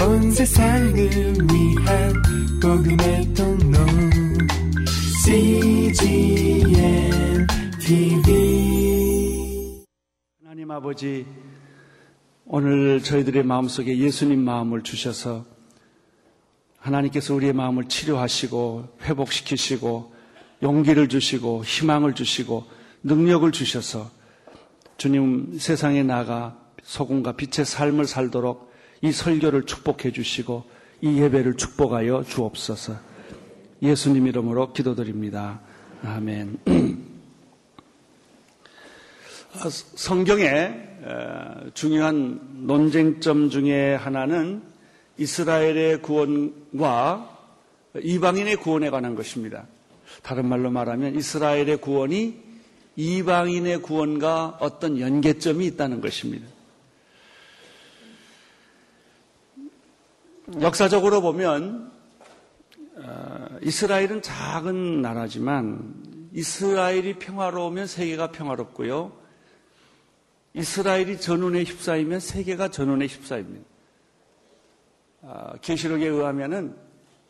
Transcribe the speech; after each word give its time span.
온 0.00 0.30
세상을 0.30 0.96
위한 0.96 2.12
복음의 2.62 3.34
통로. 3.34 3.78
CGM 5.24 6.70
TV 7.80 9.84
하나님 10.42 10.70
아버지 10.70 11.26
오늘 12.46 13.02
저희들의 13.02 13.42
마음속에 13.42 13.98
예수님 13.98 14.40
마음을 14.40 14.82
주셔서 14.82 15.44
하나님께서 16.78 17.34
우리의 17.34 17.52
마음을 17.52 17.88
치료하시고 17.88 18.98
회복시키시고 19.02 20.14
용기를 20.62 21.08
주시고 21.08 21.64
희망을 21.64 22.14
주시고 22.14 22.64
능력을 23.02 23.50
주셔서 23.52 24.10
주님 24.96 25.58
세상에 25.58 26.02
나가 26.02 26.58
소금과 26.82 27.32
빛의 27.32 27.66
삶을 27.66 28.06
살도록 28.06 28.67
이 29.00 29.12
설교를 29.12 29.64
축복해 29.64 30.12
주시고 30.12 30.64
이 31.00 31.20
예배를 31.20 31.56
축복하여 31.56 32.24
주옵소서. 32.24 32.94
예수님 33.82 34.26
이름으로 34.26 34.72
기도드립니다. 34.72 35.60
아멘. 36.02 36.58
성경의 39.94 40.88
중요한 41.74 42.40
논쟁점 42.66 43.50
중에 43.50 43.94
하나는 43.94 44.62
이스라엘의 45.16 46.02
구원과 46.02 47.38
이방인의 48.02 48.56
구원에 48.56 48.90
관한 48.90 49.14
것입니다. 49.14 49.66
다른 50.22 50.46
말로 50.46 50.70
말하면 50.70 51.16
이스라엘의 51.16 51.78
구원이 51.78 52.36
이방인의 52.96 53.82
구원과 53.82 54.58
어떤 54.60 54.98
연계점이 54.98 55.64
있다는 55.66 56.00
것입니다. 56.00 56.46
역사적으로 60.56 61.20
보면 61.20 61.92
어, 62.96 63.46
이스라엘은 63.62 64.22
작은 64.22 65.02
나라지만 65.02 66.28
이스라엘이 66.32 67.18
평화로우면 67.18 67.86
세계가 67.86 68.32
평화롭고요. 68.32 69.12
이스라엘이 70.54 71.20
전운에 71.20 71.64
휩싸이면 71.64 72.20
세계가 72.20 72.70
전운에 72.70 73.06
휩싸입니다. 73.06 73.64
아, 75.22 75.52
계시록에 75.60 76.06
의하면은 76.06 76.74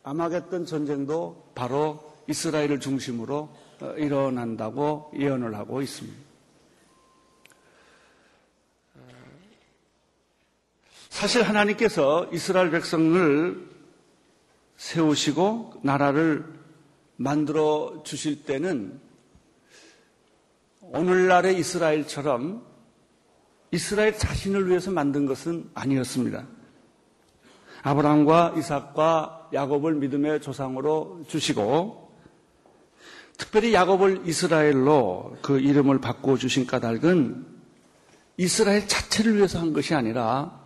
아마겟돈 0.04 0.64
전쟁도 0.64 1.50
바로 1.54 2.00
이스라엘을 2.28 2.78
중심으로 2.78 3.48
어, 3.80 3.94
일어난다고 3.96 5.10
예언을 5.18 5.56
하고 5.56 5.82
있습니다. 5.82 6.27
사실 11.18 11.42
하나님께서 11.42 12.28
이스라엘 12.32 12.70
백성을 12.70 13.68
세우시고 14.76 15.80
나라를 15.82 16.44
만들어 17.16 18.04
주실 18.04 18.44
때는 18.44 19.00
오늘날의 20.80 21.58
이스라엘처럼 21.58 22.64
이스라엘 23.72 24.16
자신을 24.16 24.68
위해서 24.68 24.92
만든 24.92 25.26
것은 25.26 25.68
아니었습니다. 25.74 26.46
아브라함과 27.82 28.54
이삭과 28.56 29.48
야곱을 29.52 29.94
믿음의 29.94 30.40
조상으로 30.40 31.24
주시고 31.26 32.12
특별히 33.36 33.74
야곱을 33.74 34.22
이스라엘로 34.24 35.38
그 35.42 35.58
이름을 35.58 36.00
바꿔 36.00 36.36
주신 36.36 36.64
까닭은 36.64 37.44
이스라엘 38.36 38.86
자체를 38.86 39.34
위해서 39.34 39.58
한 39.58 39.72
것이 39.72 39.96
아니라 39.96 40.57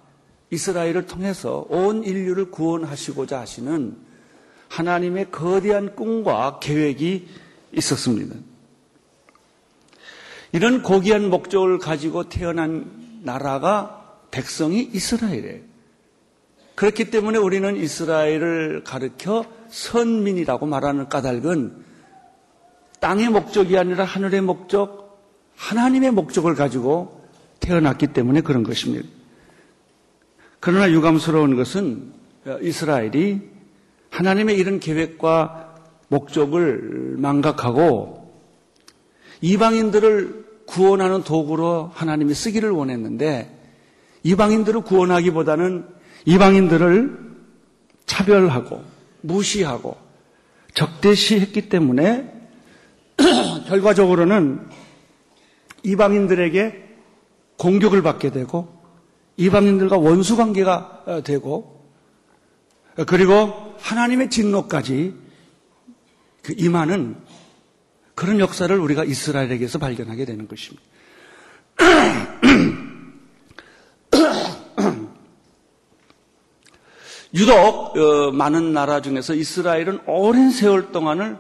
이스라엘을 0.53 1.07
통해서 1.07 1.67
온 1.71 2.05
인류를 2.05 2.51
구원하시고자 2.51 3.41
하시는 3.41 3.97
하나님의 4.69 5.31
거대한 5.31 5.97
꿈과 5.97 6.59
계획이 6.61 7.27
있었습니다. 7.73 8.37
이런 10.53 10.83
고귀한 10.83 11.31
목적을 11.31 11.79
가지고 11.79 12.29
태어난 12.29 13.21
나라가 13.23 14.19
백성이 14.31 14.83
이스라엘이에요. 14.93 15.61
그렇기 16.75 17.11
때문에 17.11 17.39
우리는 17.39 17.75
이스라엘을 17.77 18.85
가르켜 18.85 19.47
선민이라고 19.71 20.67
말하는 20.67 21.09
까닭은 21.09 21.83
땅의 23.01 23.31
목적이 23.31 23.79
아니라 23.79 24.05
하늘의 24.05 24.43
목적, 24.43 25.19
하나님의 25.57 26.11
목적을 26.11 26.55
가지고 26.55 27.27
태어났기 27.61 28.09
때문에 28.09 28.43
그런 28.43 28.63
것입니다. 28.63 29.09
그러나 30.65 30.89
유감스러운 30.93 31.57
것은 31.57 32.13
이스라엘이 32.61 33.41
하나님의 34.11 34.57
이런 34.57 34.79
계획과 34.79 35.75
목적을 36.07 37.17
망각하고 37.19 38.33
이방인들을 39.41 40.45
구원하는 40.67 41.25
도구로 41.25 41.91
하나님이 41.93 42.33
쓰기를 42.35 42.71
원했는데 42.71 43.53
이방인들을 44.23 44.83
구원하기보다는 44.83 45.85
이방인들을 46.27 47.19
차별하고 48.07 48.85
무시하고 49.23 49.97
적대시했기 50.75 51.71
때문에 51.71 52.33
결과적으로는 53.67 54.61
이방인들에게 55.83 56.85
공격을 57.57 58.03
받게 58.03 58.31
되고 58.31 58.82
이방인들과 59.37 59.97
원수 59.97 60.37
관계가 60.37 61.23
되고 61.25 61.83
그리고 63.07 63.75
하나님의 63.79 64.31
진노까지 64.31 65.15
그 66.43 66.55
임하는 66.57 67.17
그런 68.15 68.41
역사를 68.41 68.77
우리가 68.79 69.05
이스라엘에게서 69.05 69.79
발견하게 69.79 70.25
되는 70.27 70.47
것입니다. 70.49 70.83
유독 77.35 77.97
어, 77.97 78.31
많은 78.31 78.75
나라 78.75 79.01
중에서 79.01 79.35
이스라엘은 79.35 80.01
오랜 80.07 80.51
세월 80.51 80.93
동안을 80.93 81.39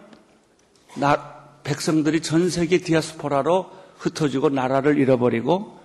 나, 0.97 1.43
백성들이 1.65 2.23
전 2.23 2.49
세계 2.49 2.79
디아스포라로 2.79 3.71
흩어지고 3.99 4.49
나라를 4.49 4.99
잃어버리고 4.99 5.79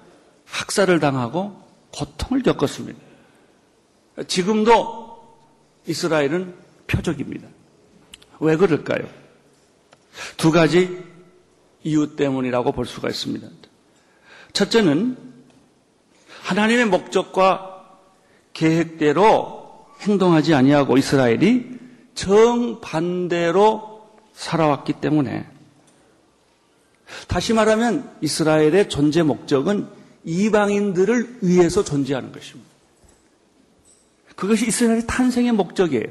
학살을 0.45 1.01
당하고 1.01 1.66
고통을 1.97 2.43
겪었습니다. 2.43 2.99
지금도 4.27 5.17
이스라엘은 5.87 6.53
표적입니다. 6.85 7.47
왜 8.39 8.55
그럴까요? 8.55 9.07
두 10.37 10.51
가지 10.51 11.03
이유 11.83 12.15
때문이라고 12.15 12.71
볼 12.71 12.85
수가 12.85 13.09
있습니다. 13.09 13.47
첫째는 14.53 15.17
하나님의 16.43 16.85
목적과 16.85 17.99
계획대로 18.53 19.85
행동하지 20.01 20.53
아니하고 20.53 20.97
이스라엘이 20.97 21.77
정반대로 22.15 24.07
살아왔기 24.33 24.93
때문에 24.93 25.47
다시 27.27 27.53
말하면 27.53 28.17
이스라엘의 28.21 28.89
존재 28.89 29.23
목적은 29.23 29.87
이방인들을 30.23 31.39
위해서 31.41 31.83
존재하는 31.83 32.31
것입니다. 32.31 32.69
그것이 34.35 34.67
이스라엘의 34.67 35.07
탄생의 35.07 35.51
목적이에요. 35.53 36.05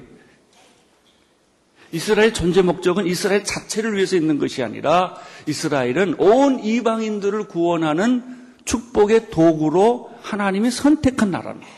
이스라엘 1.92 2.34
존재 2.34 2.62
목적은 2.62 3.06
이스라엘 3.06 3.44
자체를 3.44 3.94
위해서 3.94 4.16
있는 4.16 4.38
것이 4.38 4.62
아니라 4.62 5.14
이스라엘은 5.46 6.16
온 6.18 6.58
이방인들을 6.58 7.46
구원하는 7.46 8.54
축복의 8.64 9.30
도구로 9.30 10.10
하나님이 10.20 10.70
선택한 10.70 11.30
나라입니다. 11.30 11.70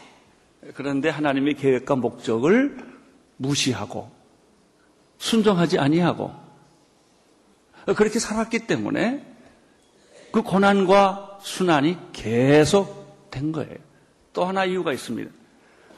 그런데 0.74 1.10
하나님의 1.10 1.54
계획과 1.54 1.96
목적을 1.96 2.78
무시하고 3.36 4.10
순종하지 5.18 5.78
아니하고 5.78 6.32
그렇게 7.96 8.18
살았기 8.18 8.60
때문에 8.66 9.24
그 10.32 10.42
고난과 10.42 11.27
순환이 11.40 11.96
계속 12.12 13.28
된 13.30 13.52
거예요. 13.52 13.76
또 14.32 14.44
하나 14.44 14.64
이유가 14.64 14.92
있습니다. 14.92 15.30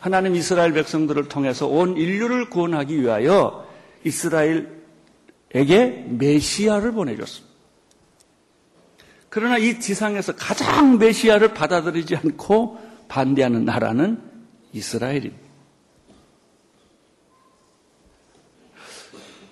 하나님 0.01 0.35
이스라엘 0.35 0.73
백성들을 0.73 1.29
통해서 1.29 1.67
온 1.67 1.97
인류를 1.97 2.49
구원하기 2.49 3.01
위하여 3.01 3.69
이스라엘에게 4.05 4.67
메시아를 6.09 6.93
보내줬습니다. 6.93 7.51
그러나 9.29 9.59
이 9.59 9.79
지상에서 9.79 10.35
가장 10.35 10.99
메시아를 10.99 11.55
받아들이지 11.55 12.17
않고 12.17 12.79
반대하는 13.09 13.65
나라는 13.65 14.21
이스라엘입니다. 14.73 15.51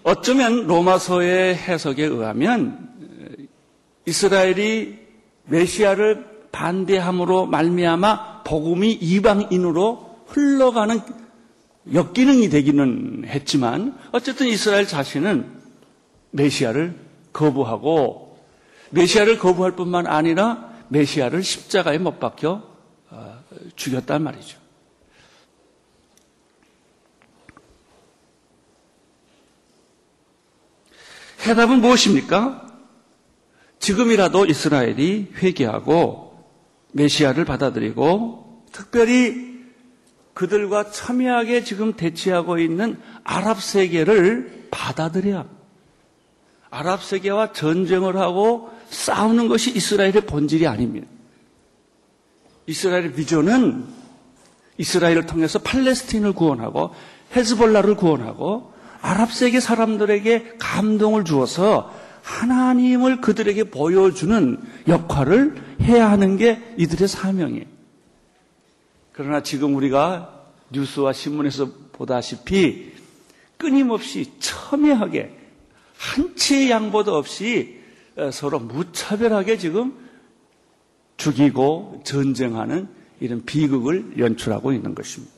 어쩌면 0.03 0.67
로마서의 0.67 1.55
해석에 1.55 2.05
의하면 2.05 3.49
이스라엘이 4.07 5.08
메시아를 5.49 6.49
반대함으로 6.53 7.47
말미암아 7.47 8.43
복음이 8.45 8.93
이방인으로 8.93 10.25
흘러가는 10.27 11.01
역기능이 11.93 12.49
되기는 12.51 13.25
했지만 13.27 13.99
어쨌든 14.13 14.47
이스라엘 14.47 14.87
자신은 14.87 15.51
메시아를 16.31 16.95
거부하고 17.33 18.39
메시아를 18.91 19.39
거부할 19.39 19.73
뿐만 19.73 20.07
아니라 20.07 20.73
메시아를 20.89 21.43
십자가에 21.43 21.99
못 21.99 22.19
박혀 22.19 22.63
어, 23.11 23.41
죽였단 23.77 24.23
말이죠. 24.23 24.59
해답은 31.47 31.81
무엇입니까? 31.81 32.68
지금이라도 33.89 34.45
이스라엘이 34.45 35.33
회개하고 35.39 36.45
메시아를 36.93 37.47
받아들이고 37.47 38.65
특별히 38.71 39.57
그들과 40.35 40.91
첨예하게 40.91 41.65
지금 41.65 41.95
대치하고 41.95 42.59
있는 42.59 43.01
아랍 43.25 43.63
세계를 43.63 44.67
받아들여야 44.71 45.39
합니다. 45.39 45.59
아랍 46.69 47.03
세계와 47.03 47.55
전쟁을 47.55 48.19
하고 48.19 48.71
싸우는 48.91 49.49
것이 49.49 49.71
이스라엘의 49.75 50.27
본질이 50.27 50.67
아닙니다. 50.67 51.07
이스라엘의 52.67 53.15
비전은 53.15 53.87
이스라엘을 54.77 55.25
통해서 55.25 55.59
팔레스틴을 55.61 56.35
구원하고 56.35 56.95
헤즈볼라를 57.35 57.97
구원하고 57.97 58.75
아랍 59.01 59.33
세계 59.33 59.61
사람들에게 59.61 60.57
감동을 60.59 61.25
주어서 61.25 61.91
하나님을 62.29 63.23
그들에게 63.23 63.65
보여주는 63.65 64.59
역할을 64.87 65.55
해야 65.83 66.11
하는 66.11 66.37
게 66.37 66.63
이들의 66.77 67.09
사명이에요. 67.09 67.65
그러나 69.13 69.43
지금 69.43 69.75
우리가 69.75 70.45
뉴스와 70.71 71.15
신문에서 71.15 71.71
보다시피 71.93 72.93
끊임없이 73.57 74.31
첨예하게 74.39 75.37
한치의 75.97 76.71
양보도 76.71 77.15
없이 77.17 77.81
어, 78.17 78.31
서로 78.31 78.59
무차별하게 78.61 79.57
지금 79.57 79.95
죽이고 81.17 82.03
전쟁하는 82.05 82.89
이런 83.21 83.45
비극을 83.45 84.19
연출하고 84.19 84.73
있는 84.73 84.95
것입니다. 84.95 85.38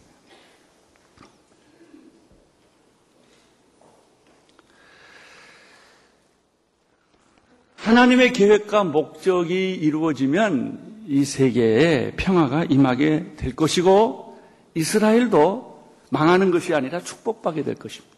하나님의 7.81 8.35
계획과 8.35 8.85
목적이 8.85 9.73
이루어지면 9.73 11.05
이 11.07 11.25
세계에 11.25 12.13
평화가 12.15 12.65
임하게 12.65 13.37
될 13.37 13.57
것이고 13.57 14.39
이스라엘도 14.75 15.83
망하는 16.11 16.51
것이 16.51 16.75
아니라 16.75 17.01
축복받게 17.01 17.65
될 17.65 17.77
것입니다. 17.77 18.15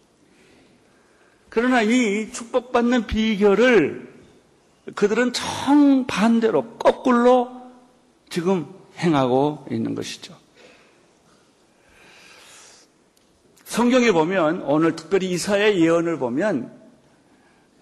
그러나 1.49 1.83
이 1.83 2.33
축복받는 2.33 3.07
비결을 3.07 4.13
그들은 4.97 5.33
정반대로 5.33 6.77
거꾸로 6.79 7.63
지금 8.29 8.67
행하고 8.99 9.67
있는 9.71 9.95
것이죠. 9.95 10.37
성경에 13.65 14.11
보면 14.11 14.63
오늘 14.63 14.97
특별히 14.97 15.31
이사의 15.31 15.81
예언을 15.81 16.19
보면 16.19 16.73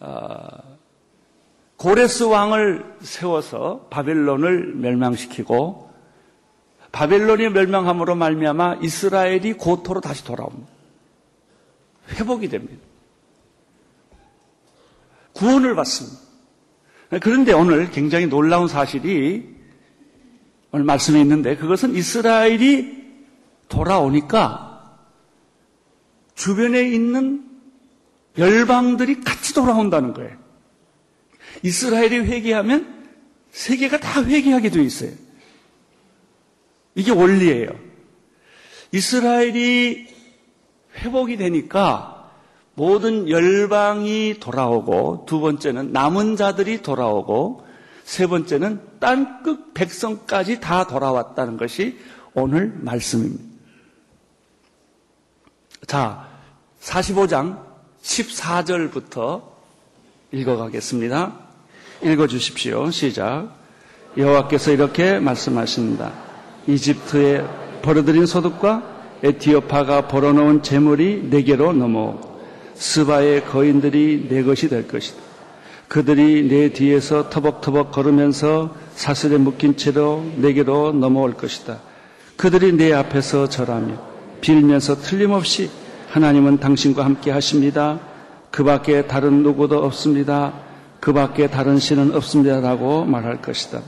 어, 0.01 0.70
고레스 1.81 2.25
왕을 2.25 2.85
세워서 3.01 3.87
바벨론을 3.89 4.75
멸망시키고 4.75 5.91
바벨론이 6.93 7.49
멸망함으로 7.49 8.17
말미암아 8.17 8.81
이스라엘이 8.83 9.55
고토로 9.55 10.03
다시 10.03 10.23
돌아옵니다. 10.23 10.69
회복이 12.17 12.51
됩니다. 12.51 12.83
구원을 15.33 15.75
받습니다. 15.75 16.19
그런데 17.23 17.55
오늘 17.55 17.91
굉장히 17.91 18.27
놀라운 18.27 18.69
사실이 18.69 19.49
오늘 20.73 20.85
말씀에 20.85 21.19
있는데 21.23 21.57
그것은 21.57 21.95
이스라엘이 21.95 23.05
돌아오니까 23.71 24.99
주변에 26.35 26.83
있는 26.91 27.49
열방들이 28.37 29.23
같이 29.23 29.55
돌아온다는 29.55 30.13
거예요. 30.13 30.40
이스라엘이 31.63 32.19
회개하면 32.21 33.05
세계가 33.51 34.01
다 34.01 34.25
회개하게 34.25 34.71
되어 34.71 34.83
있어요. 34.83 35.13
이게 36.95 37.11
원리예요. 37.11 37.69
이스라엘이 38.93 40.09
회복이 40.97 41.37
되니까 41.37 42.31
모든 42.75 43.29
열방이 43.29 44.37
돌아오고 44.41 45.25
두 45.27 45.41
번째는 45.41 45.93
남은 45.93 46.37
자들이 46.37 46.83
돌아오고 46.83 47.67
세 48.05 48.27
번째는 48.27 48.81
땅끝 48.99 49.75
백성까지 49.75 50.61
다 50.61 50.87
돌아왔다는 50.87 51.57
것이 51.57 51.99
오늘 52.35 52.73
말씀입니다. 52.81 53.45
자, 55.87 56.29
45장 56.81 57.65
14절부터 58.03 59.43
읽어가겠습니다. 60.33 61.50
읽어 62.03 62.27
주십시오. 62.27 62.91
시작. 62.91 63.49
여호와께서 64.17 64.73
이렇게 64.73 65.19
말씀하십니다. 65.19 66.13
이집트에 66.67 67.45
벌어들인 67.83 68.25
소득과 68.25 68.83
에티오파가 69.23 70.09
벌어놓은 70.09 70.63
재물이 70.63 71.29
내게로 71.31 71.75
넘어오고 71.75 72.41
스바의 72.75 73.45
거인들이 73.45 74.29
내 74.31 74.43
것이 74.43 74.71
될 74.71 74.89
것이다. 74.89 75.21
그들이 75.89 76.49
내 76.49 76.73
뒤에서 76.73 77.29
터벅터벅 77.29 77.93
걸으면서 77.93 78.75
사슬에 78.95 79.37
묶인 79.37 79.77
채로 79.77 80.25
내게로 80.37 80.93
넘어올 80.93 81.35
것이다. 81.35 81.81
그들이 82.37 82.73
내 82.73 82.95
앞에서 82.95 83.51
절하며 83.51 83.95
빌면서 84.41 84.97
틀림없이 85.03 85.69
하나님은 86.09 86.61
당신과 86.61 87.05
함께 87.05 87.31
하십니다. 87.31 88.01
그 88.51 88.65
밖에 88.65 89.07
다른 89.07 89.43
누구도 89.43 89.85
없습니다. 89.85 90.70
그 91.01 91.13
밖에 91.13 91.49
다른 91.49 91.79
신은 91.79 92.15
없습니다라고 92.15 93.05
말할 93.07 93.41
것이다. 93.41 93.83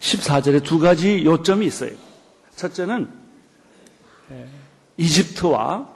14절에 0.00 0.64
두 0.64 0.78
가지 0.78 1.24
요점이 1.24 1.66
있어요. 1.66 1.90
첫째는 2.56 3.08
이집트와 4.96 5.88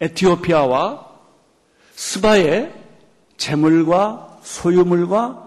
에티오피아와 0.00 1.06
스바의 1.94 2.72
재물과 3.36 4.38
소유물과 4.42 5.44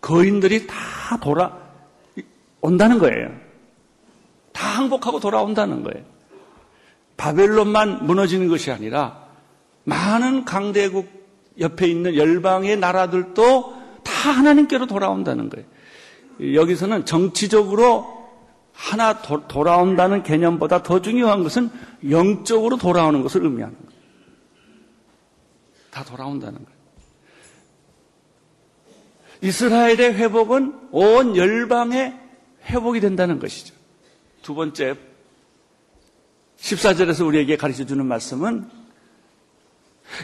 거인들이 0.00 0.66
다 0.66 0.74
돌아 1.20 1.56
온다는 2.60 2.98
거예요. 2.98 3.30
다 4.52 4.66
항복하고 4.68 5.20
돌아온다는 5.20 5.82
거예요. 5.82 6.04
바벨론만 7.16 8.06
무너지는 8.06 8.48
것이 8.48 8.70
아니라 8.70 9.26
많은 9.84 10.44
강대국 10.44 11.19
옆에 11.58 11.86
있는 11.86 12.14
열방의 12.14 12.78
나라들도 12.78 13.80
다 14.04 14.30
하나님께로 14.30 14.86
돌아온다는 14.86 15.50
거예요. 15.50 15.66
여기서는 16.54 17.04
정치적으로 17.04 18.20
하나 18.72 19.20
도, 19.20 19.46
돌아온다는 19.46 20.22
개념보다 20.22 20.82
더 20.82 21.02
중요한 21.02 21.42
것은 21.42 21.70
영적으로 22.08 22.76
돌아오는 22.78 23.22
것을 23.22 23.44
의미하는 23.44 23.76
거예요. 23.76 23.90
다 25.90 26.04
돌아온다는 26.04 26.64
거예요. 26.64 26.80
이스라엘의 29.42 30.14
회복은 30.14 30.88
온 30.92 31.36
열방의 31.36 32.18
회복이 32.66 33.00
된다는 33.00 33.38
것이죠. 33.38 33.74
두 34.42 34.54
번째, 34.54 34.96
14절에서 36.58 37.26
우리에게 37.26 37.56
가르쳐 37.56 37.84
주는 37.84 38.04
말씀은 38.06 38.79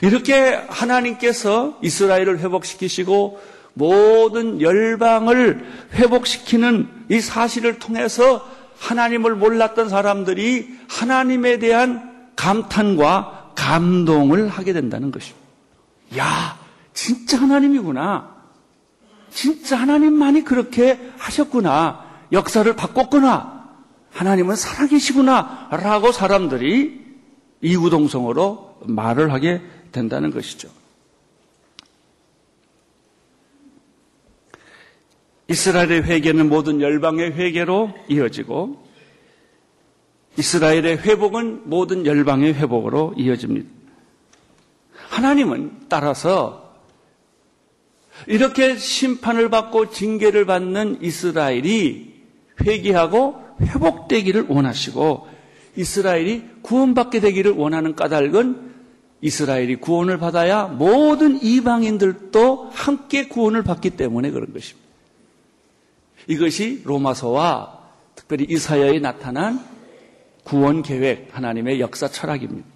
이렇게 0.03 0.55
하나님께서 0.69 1.79
이스라엘을 1.83 2.39
회복시키시고 2.41 3.41
모든 3.75 4.61
열방을 4.61 5.65
회복시키는 5.93 6.89
이 7.11 7.21
사실을 7.21 7.79
통해서 7.79 8.47
하나님을 8.79 9.35
몰랐던 9.35 9.89
사람들이 9.89 10.69
하나님에 10.89 11.59
대한 11.59 12.31
감탄과 12.37 13.53
감동을 13.55 14.49
하게 14.49 14.73
된다는 14.73 15.11
것입니다. 15.11 15.47
야, 16.19 16.59
진짜 16.93 17.41
하나님이구나. 17.41 18.37
진짜 19.31 19.77
하나님만이 19.77 20.45
그렇게 20.45 20.99
하셨구나. 21.19 22.05
역사를 22.33 22.71
바꿨구나. 22.75 23.67
하나님은 24.13 24.57
살아계시구나. 24.57 25.69
라고 25.71 26.13
사람들이 26.13 27.05
이구동성으로 27.61 28.81
말을 28.87 29.33
하게 29.33 29.63
된다는 29.97 30.31
것이죠. 30.31 30.69
이스라엘의 35.49 36.03
회개는 36.03 36.49
모든 36.49 36.81
열방의 36.83 37.33
회개로 37.33 37.95
이어지고 38.09 38.85
이스라엘의 40.37 40.99
회복은 40.99 41.63
모든 41.65 42.05
열방의 42.05 42.55
회복으로 42.55 43.15
이어집니다. 43.17 43.69
하나님은 45.09 45.87
따라서 45.89 46.75
이렇게 48.27 48.77
심판을 48.77 49.49
받고 49.49 49.91
징계를 49.91 50.45
받는 50.45 50.99
이스라엘이 51.01 52.15
회개하고 52.63 53.41
회복되기를 53.63 54.47
원하시고 54.49 55.29
이스라엘이 55.77 56.45
구원받게 56.63 57.21
되기를 57.21 57.53
원하는 57.53 57.95
까닭은 57.95 58.66
이스라엘이 59.27 59.77
구원을 59.77 60.19
받아야 60.19 60.67
모든 60.67 61.43
이방인들도 61.43 62.71
함께 62.73 63.27
구원을 63.27 63.65
받기 63.65 63.91
때문에 63.91 64.31
그런 64.31 64.53
것입니다. 64.53 64.87
이것이 66.29 66.83
로마서와 66.85 67.77
특별히 68.15 68.47
이사야에 68.49 69.01
나타난 69.01 69.61
구원 70.45 70.85
계획, 70.85 71.31
하나님의 71.33 71.81
역사 71.81 72.07
철학입니다. 72.07 72.69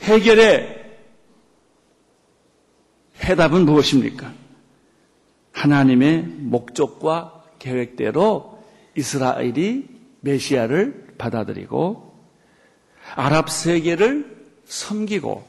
해결의 0.00 0.96
해답은 3.24 3.66
무엇입니까? 3.66 4.32
하나님의 5.52 6.22
목적과 6.22 7.44
계획대로 7.58 8.64
이스라엘이 8.96 9.86
메시아를 10.20 11.08
받아들이고 11.18 12.07
아랍 13.14 13.50
세계를 13.50 14.36
섬기고 14.66 15.46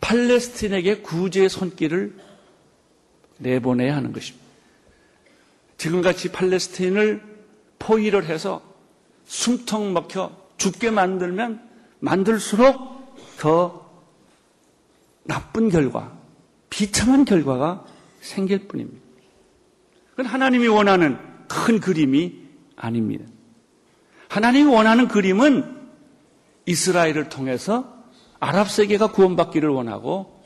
팔레스틴에게 0.00 0.98
구제의 0.98 1.48
손길을 1.48 2.14
내보내야 3.38 3.96
하는 3.96 4.12
것입니다. 4.12 4.46
지금같이 5.78 6.30
팔레스틴을 6.32 7.22
포위를 7.78 8.26
해서 8.26 8.62
숨통 9.26 9.92
막혀 9.92 10.36
죽게 10.56 10.90
만들면 10.90 11.66
만들수록 12.00 13.16
더 13.38 13.88
나쁜 15.24 15.68
결과, 15.68 16.16
비참한 16.70 17.24
결과가 17.24 17.84
생길 18.20 18.66
뿐입니다. 18.66 19.06
그건 20.10 20.26
하나님이 20.26 20.66
원하는 20.68 21.18
큰 21.46 21.80
그림이 21.80 22.34
아닙니다. 22.76 23.24
하나님이 24.28 24.70
원하는 24.70 25.06
그림은 25.08 25.77
이스라엘을 26.68 27.28
통해서 27.28 27.92
아랍 28.40 28.70
세계가 28.70 29.08
구원받기를 29.08 29.68
원하고 29.68 30.42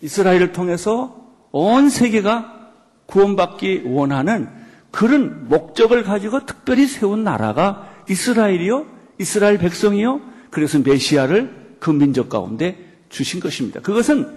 이스라엘을 0.00 0.52
통해서 0.52 1.26
온 1.50 1.90
세계가 1.90 2.70
구원받기 3.06 3.82
원하는 3.86 4.48
그런 4.90 5.48
목적을 5.48 6.04
가지고 6.04 6.46
특별히 6.46 6.86
세운 6.86 7.24
나라가 7.24 7.92
이스라엘이요, 8.08 8.86
이스라엘 9.18 9.58
백성이요. 9.58 10.20
그래서 10.50 10.78
메시아를 10.78 11.76
그 11.80 11.90
민족 11.90 12.28
가운데 12.28 12.78
주신 13.08 13.40
것입니다. 13.40 13.80
그것은 13.80 14.28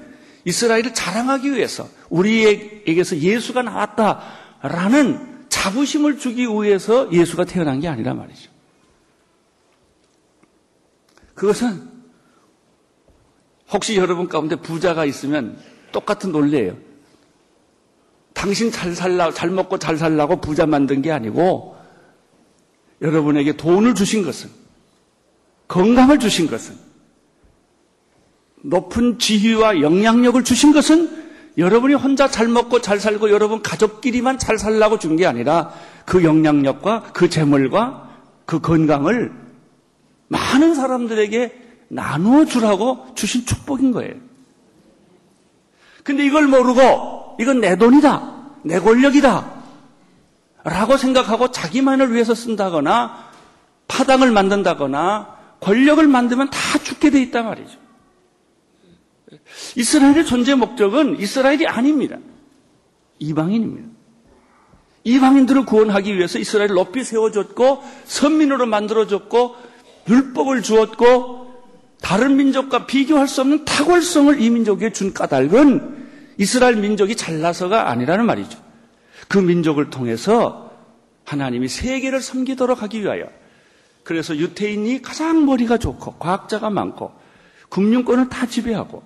이스라엘을 0.46 0.94
자랑하기 0.94 1.54
위해서 1.54 1.88
우리에게서 2.10 3.18
예수가 3.18 3.62
나왔다라는 3.62 5.46
자부심을 5.50 6.18
주기 6.18 6.46
위해서 6.46 7.12
예수가 7.12 7.46
태어난 7.46 7.80
게 7.80 7.88
아니라 7.88 8.14
말이죠. 8.14 8.50
그것은 11.40 11.82
혹시 13.72 13.96
여러분 13.96 14.28
가운데 14.28 14.58
부자가 14.58 15.06
있으면 15.06 15.58
똑같은 15.94 16.34
논리예요. 16.34 16.76
당신 18.34 18.72
잘 18.72 18.94
살라, 18.94 19.32
잘 19.32 19.50
먹고 19.50 19.78
잘 19.78 19.96
살라고 19.98 20.42
부자 20.42 20.66
만든 20.66 21.02
게 21.02 21.14
아니고 21.14 21.78
여러분에게 23.02 23.56
돈을 23.56 23.96
주신 23.96 24.24
것은 24.24 24.50
건강을 25.70 26.20
주신 26.20 26.48
것은 26.48 26.76
높은 28.64 29.18
지위와 29.18 29.80
영향력을 29.80 30.44
주신 30.44 30.74
것은 30.74 31.30
여러분이 31.58 31.94
혼자 31.94 32.28
잘 32.30 32.50
먹고 32.50 32.82
잘 32.82 33.00
살고 33.00 33.30
여러분 33.32 33.62
가족끼리만 33.62 34.40
잘 34.40 34.58
살라고 34.58 35.00
준 35.00 35.16
게 35.16 35.26
아니라 35.26 35.74
그 36.06 36.26
영향력과 36.26 37.12
그 37.14 37.30
재물과 37.30 38.10
그 38.46 38.60
건강을 38.60 39.49
많은 40.30 40.76
사람들에게 40.76 41.68
나누어 41.90 42.46
주라고 42.46 43.08
주신 43.16 43.46
축복인 43.46 43.92
거예요. 43.92 44.16
근데 46.04 46.26
이걸 46.26 46.48
모르고 46.48 47.38
이건 47.40 47.60
내 47.60 47.76
돈이다. 47.76 48.38
내 48.64 48.80
권력이다. 48.80 49.60
라고 50.64 50.98
생각하고 50.98 51.52
자기만을 51.52 52.14
위해서 52.14 52.34
쓴다거나 52.36 53.30
파당을 53.88 54.32
만든다거나 54.32 55.38
권력을 55.60 56.06
만들면 56.08 56.50
다 56.50 56.80
죽게 56.80 57.10
돼 57.10 57.22
있단 57.24 57.46
말이죠. 57.46 57.78
이스라엘의 59.76 60.26
존재 60.26 60.56
목적은 60.56 61.20
이스라엘이 61.20 61.68
아닙니다. 61.68 62.18
이방인입니다. 63.20 63.90
이방인들을 65.04 65.66
구원하기 65.66 66.16
위해서 66.16 66.40
이스라엘을 66.40 66.76
높이 66.76 67.04
세워줬고 67.04 67.84
선민으로 68.06 68.66
만들어줬고 68.66 69.56
율법을 70.10 70.64
주었고 70.64 71.50
다른 72.02 72.38
민족과 72.38 72.86
비교할 72.86 73.28
수 73.28 73.42
없는 73.42 73.66
탁월성을 73.66 74.42
이 74.42 74.50
민족에 74.50 74.92
준 74.92 75.14
까닭은 75.14 76.08
이스라엘 76.38 76.78
민족이 76.78 77.16
잘나서가 77.16 77.90
아니라는 77.90 78.26
말이죠. 78.26 78.58
그 79.28 79.38
민족을 79.38 79.90
통해서 79.90 80.72
하나님이 81.26 81.68
세계를 81.68 82.22
섬기도록 82.22 82.82
하기 82.82 83.02
위하여 83.02 83.30
그래서 84.04 84.36
유태인이 84.36 85.02
가장 85.02 85.46
머리가 85.46 85.78
좋고 85.78 86.14
과학자가 86.14 86.70
많고 86.70 87.12
금융권을 87.70 88.30
다 88.30 88.48
지배하고 88.48 89.04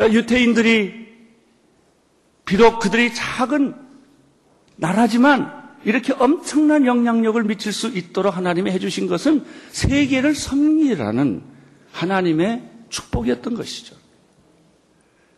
유태인들이 0.00 1.12
비록 2.46 2.80
그들이 2.80 3.12
작은 3.14 3.74
나라지만 4.76 5.61
이렇게 5.84 6.12
엄청난 6.12 6.86
영향력을 6.86 7.42
미칠 7.44 7.72
수 7.72 7.88
있도록 7.88 8.36
하나님이 8.36 8.70
해주신 8.70 9.06
것은 9.06 9.44
세계를 9.70 10.34
섬기라는 10.34 11.42
하나님의 11.92 12.70
축복이었던 12.88 13.54
것이죠. 13.54 13.96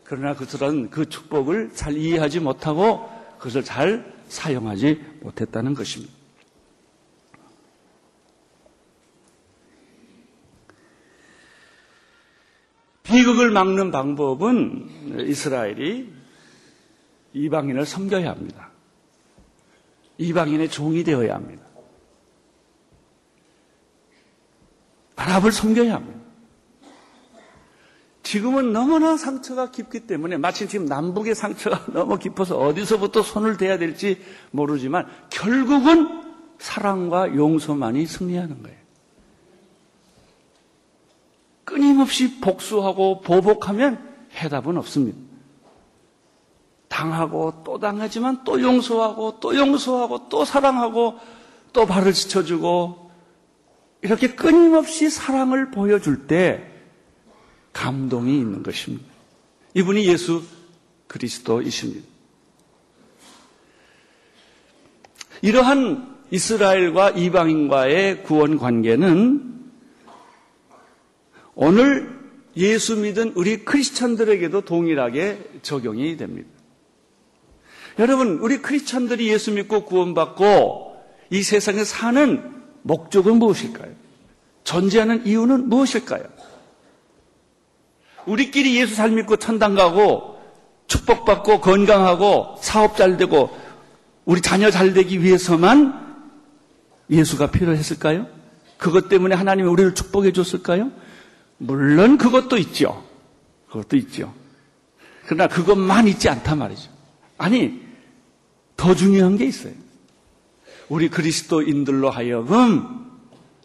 그러나 0.05 0.35
그들은 0.35 0.91
그 0.91 1.09
축복을 1.09 1.71
잘 1.75 1.97
이해하지 1.97 2.41
못하고 2.41 3.09
그것을 3.39 3.65
잘 3.65 4.13
사용하지 4.29 5.01
못했다는 5.23 5.75
것입니다. 5.75 6.13
비극을 13.03 13.51
막는 13.51 13.91
방법은 13.91 15.27
이스라엘이 15.29 16.13
이방인을 17.35 17.85
섬겨야 17.87 18.31
합니다. 18.31 18.74
이방인의 20.19 20.71
종이 20.71 21.05
되어야 21.05 21.35
합니다. 21.35 21.65
아랍을 25.17 25.53
섬겨야 25.53 25.95
합니다. 25.95 26.21
지금은 28.23 28.73
너무나 28.73 29.17
상처가 29.17 29.71
깊기 29.71 30.07
때문에 30.07 30.39
마침 30.39 30.67
지금 30.67 30.87
남북의 30.87 31.35
상처가 31.35 31.85
너무 31.93 32.19
깊어서 32.19 32.59
어디서부터 32.59 33.23
손을 33.23 33.57
대야 33.57 33.79
될지 33.79 34.21
모르지만 34.51 35.07
결국은 35.31 36.23
사랑과 36.59 37.35
용서만이 37.35 38.07
승리하는 38.07 38.63
거예요. 38.63 38.79
끊임없이 41.65 42.41
복수하고 42.41 43.21
보복하면 43.21 43.99
해답은 44.35 44.77
없습니다. 44.79 45.19
당하고 46.95 47.63
또 47.65 47.81
당하지만 47.81 48.45
또 48.45 48.61
용서하고 48.61 49.41
또 49.41 49.57
용서하고 49.57 50.29
또 50.29 50.45
사랑하고 50.45 51.19
또 51.73 51.87
발을 51.87 52.13
지쳐주고 52.13 53.11
이렇게 54.03 54.37
끊임없이 54.37 55.11
사랑을 55.11 55.73
보여줄 55.73 56.29
때 56.29 56.71
감동이 57.73 58.39
있는 58.39 58.63
것입니다. 58.63 59.05
이분이 59.75 60.07
예수 60.07 60.45
그리스도이십니다. 61.09 62.07
이러한 65.43 66.17
이스라엘과 66.31 67.11
이방인과의 67.11 68.23
구원 68.23 68.57
관계는 68.57 69.73
오늘 71.57 72.21
예수 72.57 72.97
믿은 72.99 73.33
우리 73.35 73.65
크리스천들에게도 73.65 74.61
동일하게 74.61 75.59
적용이 75.63 76.17
됩니다. 76.17 76.54
여러분, 77.99 78.39
우리 78.41 78.59
크리스천들이 78.59 79.29
예수 79.29 79.53
믿고 79.53 79.85
구원받고 79.85 80.97
이 81.31 81.43
세상에 81.43 81.85
사는 81.85 82.53
목적은 82.83 83.37
무엇일까요? 83.37 83.93
존재하는 84.65 85.27
이유는 85.27 85.69
무엇일까요? 85.69 86.25
우리끼리 88.27 88.81
예수 88.81 88.95
잘 88.95 89.11
믿고 89.11 89.37
천당 89.37 89.75
가고 89.75 90.41
축복받고 90.87 91.61
건강하고 91.61 92.57
사업 92.61 92.97
잘 92.97 93.17
되고 93.17 93.57
우리 94.25 94.41
자녀 94.41 94.71
잘 94.71 94.95
되기 94.95 95.23
위해서만 95.23 96.03
예수가 97.11 97.51
필요했을까요? 97.51 98.27
그것 98.79 99.09
때문에 99.09 99.35
하나님이 99.35 99.69
우리를 99.69 99.95
축복해 99.95 100.33
줬을까요? 100.33 100.91
물론 101.59 102.19
그것도 102.19 102.57
있죠. 102.59 103.05
그것도 103.69 103.97
있죠. 103.97 104.33
그러나 105.27 105.47
그것만 105.47 106.09
있지 106.09 106.29
않단 106.29 106.59
말이죠. 106.59 106.91
아니, 107.39 107.84
더 108.77 108.95
중요한 108.95 109.37
게 109.37 109.45
있어요. 109.45 109.73
우리 110.89 111.09
그리스도인들로 111.09 112.11
하여금 112.11 113.05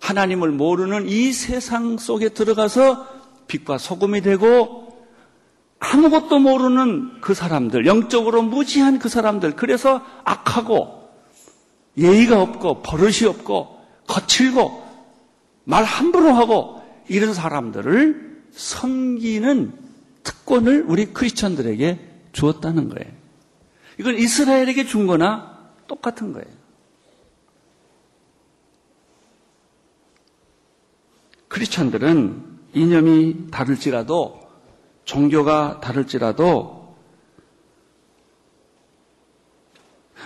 하나님을 0.02 0.52
모르는 0.52 1.08
이 1.08 1.32
세상 1.34 1.98
속에 1.98 2.30
들어가서 2.30 3.08
빛과 3.48 3.78
소금이 3.78 4.22
되고 4.22 4.90
아무것도 5.80 6.40
모르는 6.40 7.22
그 7.22 7.34
사람들, 7.34 7.86
영적으로 7.86 8.42
무지한 8.42 9.00
그 9.00 9.10
사람들, 9.10 9.56
그래서 9.56 10.04
악하고 10.24 11.10
예의가 11.98 12.42
없고 12.42 12.82
버릇이 12.82 13.26
없고 13.28 13.80
거칠고 14.08 14.88
말 15.64 15.84
함부로 15.84 16.34
하고 16.34 16.82
이런 17.08 17.34
사람들을 17.34 18.44
섬기는 18.52 19.74
특권을 20.24 20.86
우리 20.88 21.08
크리스천들에게 21.08 22.00
주었다는 22.34 22.90
거예요. 22.90 23.19
이건 24.00 24.18
이스라엘에게 24.18 24.86
준 24.86 25.08
거나 25.08 25.72
똑같은 25.88 26.32
거예요. 26.32 26.48
크리스천들은 31.50 32.60
이념이 32.74 33.52
다를지라도 33.52 34.40
종교가 35.04 35.82
다를지라도 35.82 36.96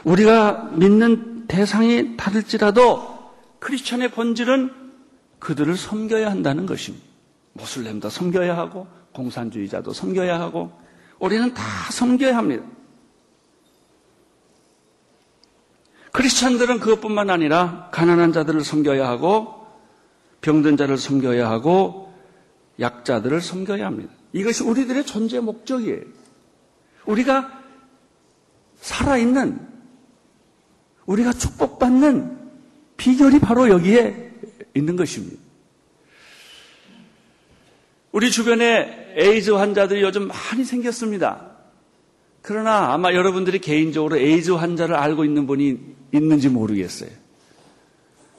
우리가 0.03 0.69
믿는 0.73 1.47
대상이 1.47 2.15
다를지라도 2.15 3.31
크리스천의 3.59 4.11
본질은 4.11 4.71
그들을 5.39 5.75
섬겨야 5.75 6.29
한다는 6.29 6.67
것입니다. 6.67 7.05
모슬렘도 7.53 8.09
섬겨야 8.09 8.55
하고 8.55 8.85
공산주의자도 9.13 9.93
섬겨야 9.93 10.39
하고 10.39 10.71
우리는 11.19 11.53
다 11.55 11.63
섬겨야 11.91 12.37
합니다. 12.37 12.65
크리스천들은 16.13 16.79
그것뿐만 16.79 17.29
아니라 17.31 17.89
가난한 17.91 18.33
자들을 18.33 18.63
섬겨야 18.63 19.07
하고 19.07 19.65
병든 20.41 20.77
자를 20.77 20.97
섬겨야 20.97 21.49
하고 21.49 22.13
약자들을 22.79 23.41
섬겨야 23.41 23.85
합니다. 23.85 24.13
이것이 24.31 24.63
우리들의 24.63 25.05
존재 25.05 25.39
목적이에요. 25.39 26.01
우리가 27.05 27.61
살아있는, 28.77 29.67
우리가 31.05 31.33
축복받는 31.33 32.37
비결이 32.97 33.39
바로 33.39 33.69
여기에 33.69 34.33
있는 34.75 34.95
것입니다. 34.95 35.41
우리 38.11 38.29
주변에 38.29 39.13
에이즈 39.15 39.51
환자들이 39.51 40.03
요즘 40.03 40.27
많이 40.27 40.63
생겼습니다. 40.63 41.53
그러나 42.43 42.93
아마 42.93 43.13
여러분들이 43.13 43.59
개인적으로 43.59 44.17
에이즈 44.17 44.51
환자를 44.51 44.95
알고 44.95 45.25
있는 45.25 45.47
분이 45.47 45.92
있는지 46.13 46.49
모르겠어요. 46.49 47.09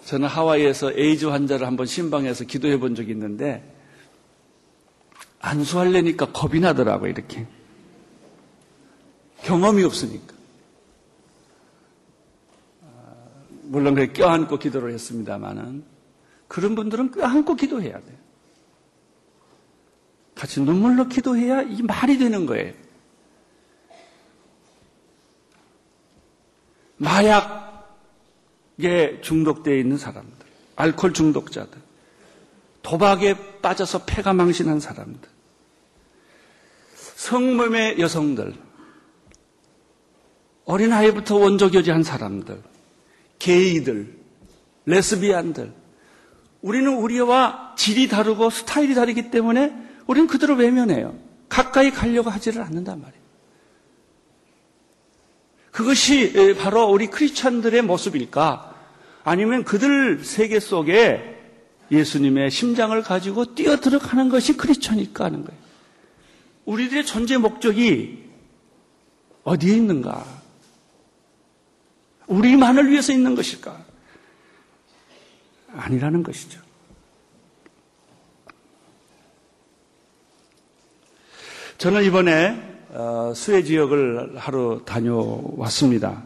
저는 0.05 0.29
하와이에서 0.29 0.93
에이즈 0.93 1.27
환자를 1.27 1.67
한번 1.67 1.87
심방에서 1.87 2.45
기도해 2.45 2.79
본 2.79 2.95
적이 2.95 3.13
있는데 3.13 3.63
안수할래니까 5.41 6.33
겁이 6.33 6.61
나더라고요, 6.61 7.11
이렇게. 7.11 7.47
경험이 9.43 9.85
없으니까. 9.85 10.35
아, 12.83 13.15
물론 13.65 13.95
그래 13.95 14.13
껴안고 14.13 14.59
기도를 14.59 14.93
했습니다만은 14.95 15.85
그런 16.49 16.75
분들은 16.75 17.11
껴안고 17.11 17.57
기도해야 17.57 17.93
돼요. 17.93 18.25
같이 20.35 20.61
눈물로 20.61 21.09
기도해야 21.09 21.63
이 21.63 21.83
말이 21.83 22.19
되는 22.19 22.47
거예요. 22.47 22.73
마약 26.97 27.64
에 28.83 29.21
중독되어 29.21 29.77
있는 29.77 29.97
사람들, 29.97 30.33
알코올 30.77 31.13
중독자들, 31.13 31.79
도박에 32.83 33.61
빠져서 33.63 34.05
폐가 34.05 34.33
망신한 34.33 34.81
사람들, 34.81 35.29
성범의 37.17 38.01
여성들, 38.01 38.55
어린아이부터 40.65 41.37
원조교제한 41.37 42.03
사람들, 42.03 42.63
게이들, 43.39 44.19
레스비안들, 44.87 45.73
우리는 46.63 46.97
우리와 46.97 47.75
질이 47.77 48.09
다르고 48.09 48.51
스타일이 48.51 48.95
다르기 48.95 49.31
때문에 49.31 49.73
우리는 50.07 50.27
그들을 50.27 50.57
외면해요. 50.57 51.15
가까이 51.49 51.91
가려고 51.91 52.31
하지를 52.31 52.63
않는단 52.63 53.01
말이에요. 53.01 53.24
그것이 55.75 56.55
바로 56.57 56.85
우리 56.85 57.09
크리스찬들의 57.09 57.83
모습일까? 57.83 58.73
아니면 59.25 59.65
그들 59.65 60.25
세계 60.25 60.61
속에 60.61 61.37
예수님의 61.91 62.53
심장을 62.53 63.03
가지고 63.03 63.57
뛰어 63.57 63.77
들어가는 63.79 64.29
것이 64.29 64.57
크리스천일까 64.57 65.25
하는 65.25 65.45
거예요. 65.45 65.61
우리들의 66.65 67.05
존재 67.05 67.39
목적이 67.39 68.23
어디에 69.43 69.75
있는가? 69.75 70.25
우리만을 72.29 72.89
위해서 72.89 73.13
있는 73.13 73.35
것일까? 73.35 73.85
아니라는 75.73 76.23
것이죠. 76.23 76.61
저는 81.79 82.05
이번에 82.05 82.63
어, 82.63 82.74
수해 83.35 83.63
지역을 83.63 84.37
하루 84.37 84.83
다녀왔습니다. 84.85 86.23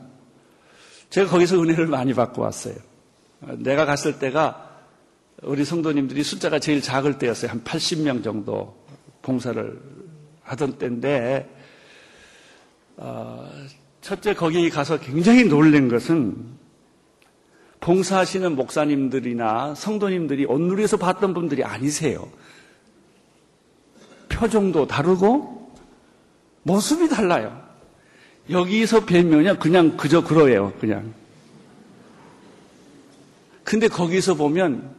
제가 1.11 1.31
거기서 1.31 1.63
은혜를 1.63 1.87
많이 1.87 2.13
받고 2.13 2.43
왔어요. 2.43 2.75
내가 3.59 3.87
갔을 3.87 4.19
때가 4.19 4.69
우리 5.43 5.65
성도님들이 5.65 6.23
숫자가 6.23 6.59
제일 6.59 6.83
작을 6.83 7.19
때였어요. 7.19 7.51
한 7.51 7.65
80명 7.65 8.23
정도 8.23 8.77
봉사를 9.23 9.81
하던 10.43 10.79
때인데, 10.79 11.49
어, 12.97 13.49
첫째 14.01 14.35
거기 14.35 14.69
가서 14.69 14.99
굉장히 14.99 15.45
놀란 15.45 15.89
것은 15.89 16.59
봉사하시는 17.81 18.57
목사님들이나 18.57 19.75
성도님들이 19.75 20.45
온누리에서 20.45 20.97
봤던 20.97 21.33
분들이 21.33 21.63
아니세요. 21.63 22.29
표정도 24.29 24.87
다르고 24.87 25.58
모습이 26.69 27.09
달라요. 27.09 27.67
여기서 28.51 29.07
뵈면 29.07 29.59
그냥 29.59 29.97
그저 29.97 30.23
그러해요. 30.23 30.73
그냥. 30.79 31.15
근데 33.65 33.89
거기서 33.89 34.35
보면 34.35 34.95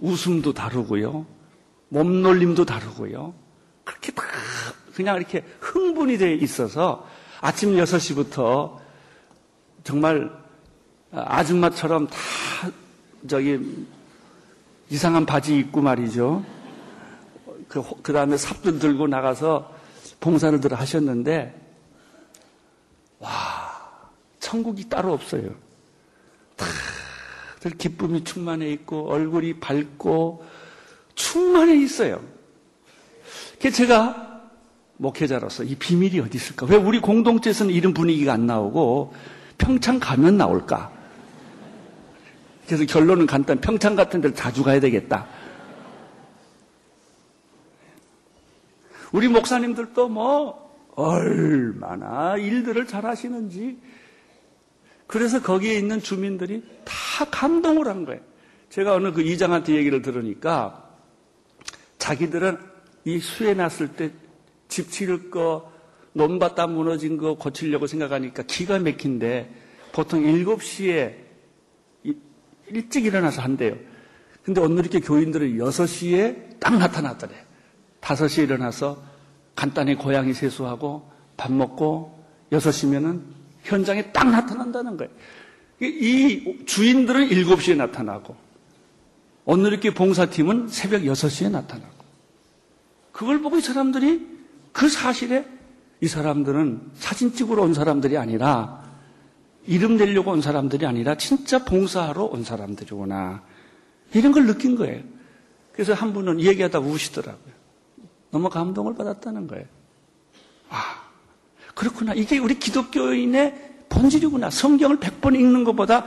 웃음도 0.00 0.54
다르고요. 0.54 1.26
몸놀림도 1.90 2.64
다르고요. 2.64 3.34
그렇게 3.84 4.10
다 4.12 4.24
그냥 4.94 5.16
이렇게 5.16 5.44
흥분이 5.60 6.16
돼 6.16 6.34
있어서 6.34 7.06
아침 7.42 7.76
6시부터 7.76 8.78
정말 9.84 10.30
아줌마처럼 11.10 12.06
다 12.06 12.16
저기 13.28 13.86
이상한 14.88 15.26
바지 15.26 15.58
입고 15.58 15.82
말이죠. 15.82 16.42
그, 17.68 17.82
그 18.02 18.12
다음에 18.12 18.36
삽들 18.38 18.78
들고 18.78 19.08
나가서 19.08 19.81
봉사를 20.22 20.58
들어 20.60 20.76
하셨는데, 20.76 21.52
와, 23.18 23.30
천국이 24.38 24.88
따로 24.88 25.12
없어요. 25.12 25.50
다 26.56 26.66
기쁨이 27.76 28.24
충만해 28.24 28.70
있고 28.72 29.10
얼굴이 29.10 29.54
밝고 29.54 30.44
충만해 31.14 31.76
있어요. 31.76 32.22
제가 33.72 34.42
목회자로서 34.96 35.64
이 35.64 35.74
비밀이 35.74 36.20
어디 36.20 36.36
있을까? 36.36 36.66
왜 36.66 36.76
우리 36.76 37.00
공동체에서는 37.00 37.72
이런 37.72 37.92
분위기가 37.92 38.32
안 38.32 38.46
나오고 38.46 39.14
평창 39.58 39.98
가면 39.98 40.36
나올까? 40.36 40.92
그래서 42.66 42.84
결론은 42.84 43.26
간단. 43.26 43.60
평창 43.60 43.96
같은 43.96 44.20
데를 44.20 44.34
자주 44.34 44.62
가야 44.62 44.78
되겠다. 44.80 45.26
우리 49.12 49.28
목사님들도 49.28 50.08
뭐 50.08 50.90
얼마나 50.94 52.36
일들을 52.36 52.86
잘 52.86 53.06
하시는지 53.06 53.78
그래서 55.06 55.42
거기에 55.42 55.74
있는 55.74 56.00
주민들이 56.00 56.62
다 56.84 57.24
감동을 57.30 57.86
한 57.86 58.04
거예요. 58.04 58.20
제가 58.70 58.94
어느 58.94 59.12
그 59.12 59.22
이장한테 59.22 59.74
얘기를 59.74 60.02
들으니까 60.02 60.90
자기들은 61.98 62.58
이 63.04 63.18
수해 63.18 63.54
났을 63.54 63.88
때 63.88 64.22
집 64.72 64.90
치를 64.90 65.28
거, 65.30 65.70
논밭다 66.14 66.66
무너진 66.66 67.18
거 67.18 67.34
고치려고 67.34 67.86
생각하니까 67.86 68.42
기가 68.44 68.78
막힌데 68.78 69.52
보통 69.92 70.22
7시에 70.22 71.14
일찍 72.68 73.04
일어나서 73.04 73.42
한대요. 73.42 73.76
근데 74.42 74.62
오늘 74.62 74.78
이렇게 74.78 75.00
교인들은 75.00 75.58
6시에 75.58 76.58
딱 76.58 76.78
나타났더래. 76.78 77.34
5시에 78.02 78.44
일어나서 78.44 79.02
간단히 79.54 79.94
고양이 79.94 80.34
세수하고 80.34 81.10
밥 81.36 81.52
먹고 81.52 82.22
6시면은 82.50 83.22
현장에 83.62 84.12
딱 84.12 84.28
나타난다는 84.28 84.96
거예요. 84.96 85.10
이 85.80 86.64
주인들은 86.66 87.28
7시에 87.28 87.76
나타나고 87.76 88.36
오늘 89.44 89.72
이렇게 89.72 89.92
봉사팀은 89.92 90.68
새벽 90.68 91.02
6시에 91.02 91.50
나타나고 91.50 92.02
그걸 93.12 93.40
보고 93.40 93.56
이 93.56 93.60
사람들이 93.60 94.26
그 94.72 94.88
사실에 94.88 95.46
이 96.00 96.08
사람들은 96.08 96.92
사진 96.94 97.32
찍으러 97.32 97.62
온 97.62 97.74
사람들이 97.74 98.16
아니라 98.16 98.82
이름 99.66 99.96
내려고 99.96 100.32
온 100.32 100.40
사람들이 100.40 100.86
아니라 100.86 101.16
진짜 101.16 101.64
봉사하러 101.64 102.24
온 102.24 102.42
사람들이구나. 102.42 103.42
이런 104.14 104.32
걸 104.32 104.46
느낀 104.46 104.76
거예요. 104.76 105.02
그래서 105.72 105.94
한 105.94 106.12
분은 106.12 106.40
얘기하다 106.40 106.80
우시더라고요. 106.80 107.51
너무 108.32 108.48
감동을 108.48 108.94
받았다는 108.94 109.46
거예요. 109.46 109.66
아, 110.70 111.02
그렇구나. 111.74 112.14
이게 112.14 112.38
우리 112.38 112.58
기독교인의 112.58 113.84
본질이구나. 113.90 114.48
성경을 114.50 114.98
100번 114.98 115.34
읽는 115.36 115.64
것보다, 115.64 116.06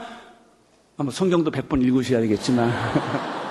아마 0.98 1.10
성경도 1.12 1.52
100번 1.52 1.82
읽으셔야겠지만, 1.82 2.70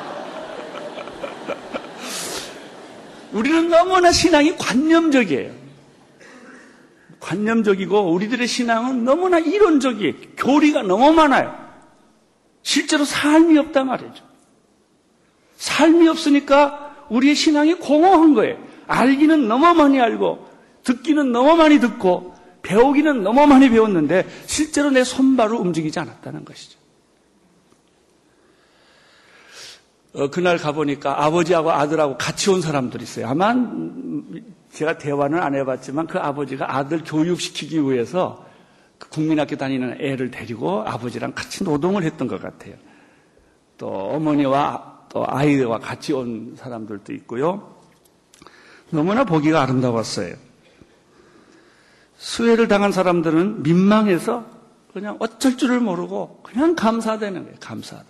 우리는 3.31 3.69
너무나 3.69 4.11
신앙이 4.11 4.57
관념적이에요. 4.57 5.65
관념적이고 7.21 8.13
우리들의 8.13 8.45
신앙은 8.45 9.05
너무나 9.05 9.39
이론적이에요. 9.39 10.13
교리가 10.37 10.83
너무 10.83 11.11
많아요. 11.13 11.65
실제로 12.61 13.05
삶이 13.05 13.57
없단 13.57 13.87
말이죠. 13.87 14.23
삶이 15.57 16.07
없으니까 16.09 17.05
우리의 17.09 17.35
신앙이 17.35 17.75
공허한 17.75 18.33
거예요. 18.33 18.64
알기는 18.87 19.47
너무 19.47 19.73
많이 19.73 19.99
알고 19.99 20.49
듣기는 20.83 21.31
너무 21.31 21.55
많이 21.55 21.79
듣고 21.79 22.35
배우기는 22.61 23.23
너무 23.23 23.45
많이 23.45 23.69
배웠는데 23.69 24.27
실제로 24.45 24.89
내 24.89 25.03
손발을 25.03 25.55
움직이지 25.55 25.99
않았다는 25.99 26.45
것이죠. 26.45 26.79
어, 30.15 30.29
그날 30.29 30.57
가보니까 30.57 31.25
아버지하고 31.25 31.71
아들하고 31.71 32.17
같이 32.17 32.49
온 32.49 32.61
사람들이 32.61 33.03
있어요. 33.03 33.27
아마 33.27 33.53
제가 34.71 34.97
대화는 34.97 35.39
안 35.41 35.55
해봤지만 35.55 36.07
그 36.07 36.17
아버지가 36.17 36.75
아들 36.75 37.03
교육시키기 37.03 37.81
위해서 37.81 38.45
그 38.97 39.09
국민학교 39.09 39.57
다니는 39.57 39.97
애를 39.99 40.31
데리고 40.31 40.83
아버지랑 40.85 41.33
같이 41.35 41.63
노동을 41.63 42.03
했던 42.03 42.27
것 42.27 42.41
같아요. 42.41 42.75
또 43.77 43.87
어머니와 43.87 45.05
또 45.09 45.25
아이와 45.27 45.79
같이 45.79 46.13
온 46.13 46.55
사람들도 46.57 47.11
있고요. 47.13 47.74
너무나 48.89 49.23
보기가 49.23 49.61
아름다웠어요. 49.61 50.35
수혜를 52.17 52.67
당한 52.67 52.91
사람들은 52.91 53.63
민망해서 53.63 54.45
그냥 54.93 55.17
어쩔 55.19 55.57
줄을 55.57 55.79
모르고 55.79 56.41
그냥 56.43 56.75
감사되는 56.75 57.43
거예요. 57.43 57.57
감사하다. 57.59 58.07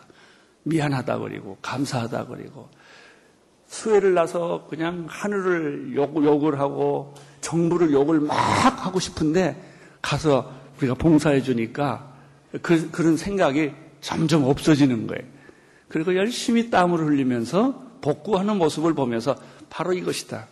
미안하다 0.64 1.20
그리고 1.20 1.58
감사하다 1.62 2.28
그리고 2.28 2.70
수혜를 3.68 4.14
나서 4.14 4.68
그냥 4.70 5.06
하늘을 5.10 5.94
욕, 5.96 6.24
욕을 6.24 6.60
하고 6.60 7.14
정부를 7.42 7.92
욕을 7.92 8.20
막 8.20 8.34
하고 8.86 9.00
싶은데 9.00 9.62
가서 10.02 10.52
우리가 10.78 10.94
봉사해 10.96 11.42
주니까 11.42 12.14
그, 12.62 12.90
그런 12.92 13.18
생각이 13.18 13.72
점점 14.02 14.44
없어지는 14.44 15.08
거예요. 15.08 15.24
그리고 15.88 16.16
열심히 16.16 16.70
땀을 16.70 17.00
흘리면서 17.00 17.84
복구하는 18.02 18.58
모습을 18.58 18.94
보면서 18.94 19.36
바로 19.70 19.94
이것이다. 19.94 20.48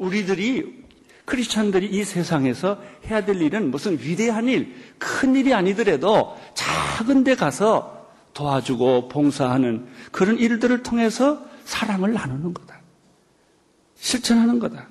우리들이 0.00 0.80
크리스천들이 1.26 1.86
이 1.86 2.02
세상에서 2.04 2.82
해야 3.06 3.24
될 3.24 3.40
일은 3.40 3.70
무슨 3.70 3.98
위대한 4.00 4.48
일, 4.48 4.74
큰 4.98 5.36
일이 5.36 5.54
아니더라도 5.54 6.36
작은 6.54 7.22
데 7.22 7.36
가서 7.36 8.10
도와주고 8.34 9.08
봉사하는 9.08 9.86
그런 10.10 10.38
일들을 10.38 10.82
통해서 10.82 11.44
사랑을 11.64 12.14
나누는 12.14 12.54
거다. 12.54 12.80
실천하는 13.94 14.58
거다. 14.58 14.88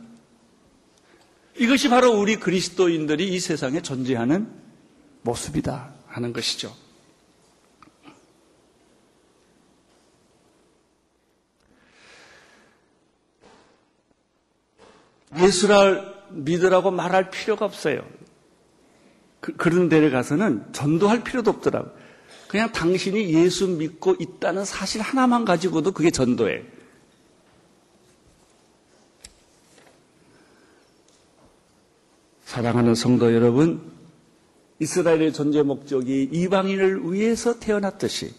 이것이 1.57 1.89
바로 1.89 2.17
우리 2.17 2.37
그리스도인들이 2.37 3.27
이 3.27 3.39
세상에 3.39 3.81
존재하는 3.81 4.47
모습이다 5.23 5.91
하는 6.07 6.31
것이죠. 6.31 6.73
예수를 15.37 16.03
믿으라고 16.29 16.91
말할 16.91 17.29
필요가 17.29 17.65
없어요. 17.65 18.01
그, 19.39 19.69
런 19.69 19.89
데를 19.89 20.11
가서는 20.11 20.73
전도할 20.73 21.23
필요도 21.23 21.51
없더라고요. 21.51 21.93
그냥 22.47 22.71
당신이 22.71 23.33
예수 23.33 23.67
믿고 23.67 24.15
있다는 24.19 24.65
사실 24.65 25.01
하나만 25.01 25.45
가지고도 25.45 25.91
그게 25.91 26.09
전도예요. 26.09 26.63
사랑하는 32.45 32.95
성도 32.95 33.33
여러분, 33.33 33.79
이스라엘의 34.79 35.33
존재 35.33 35.61
목적이 35.61 36.29
이방인을 36.31 37.13
위해서 37.13 37.59
태어났듯이 37.59 38.33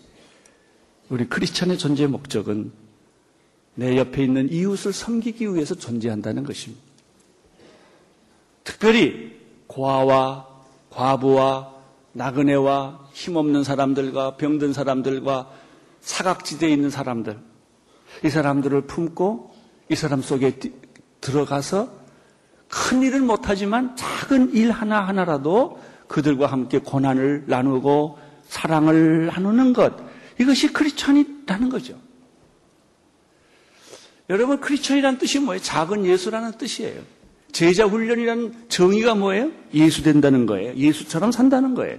우리 1.09 1.29
크리스천의 1.29 1.79
존재 1.79 2.07
목적은 2.07 2.72
내 3.81 3.97
옆에 3.97 4.23
있는 4.23 4.53
이웃을 4.53 4.93
섬기기 4.93 5.55
위해서 5.55 5.75
존재한다는 5.75 6.45
것입니다. 6.45 6.85
특별히 8.62 9.40
고아와 9.69 10.47
과부와 10.90 11.73
나그네와 12.12 13.09
힘없는 13.14 13.64
사람들과 13.64 14.37
병든 14.37 14.75
사람들과 14.75 15.51
사각지대에 16.03 16.71
있는 16.71 16.90
사람들, 16.90 17.38
이 18.23 18.29
사람들을 18.29 18.83
품고 18.83 19.55
이 19.88 19.95
사람 19.95 20.21
속에 20.21 20.59
들어가서 21.23 21.90
큰 22.69 23.03
일을 23.03 23.23
못하지만 23.23 23.97
작은 23.97 24.53
일 24.53 24.73
하나하나라도 24.73 25.81
그들과 26.07 26.49
함께 26.49 26.81
고난을 26.81 27.45
나누고 27.47 28.19
사랑을 28.47 29.29
나누는 29.29 29.73
것, 29.73 29.95
이것이 30.38 30.71
크리스천이라는 30.71 31.71
거죠. 31.71 32.10
여러분, 34.31 34.61
크리스천이라는 34.61 35.19
뜻이 35.19 35.40
뭐예요? 35.40 35.61
작은 35.61 36.07
예수라는 36.07 36.53
뜻이에요. 36.53 37.03
제자 37.51 37.85
훈련이라는 37.85 38.69
정의가 38.69 39.16
뭐예요? 39.16 39.51
예수 39.75 40.05
된다는 40.05 40.47
거예요. 40.47 40.73
예수처럼 40.75 41.33
산다는 41.33 41.75
거예요. 41.75 41.99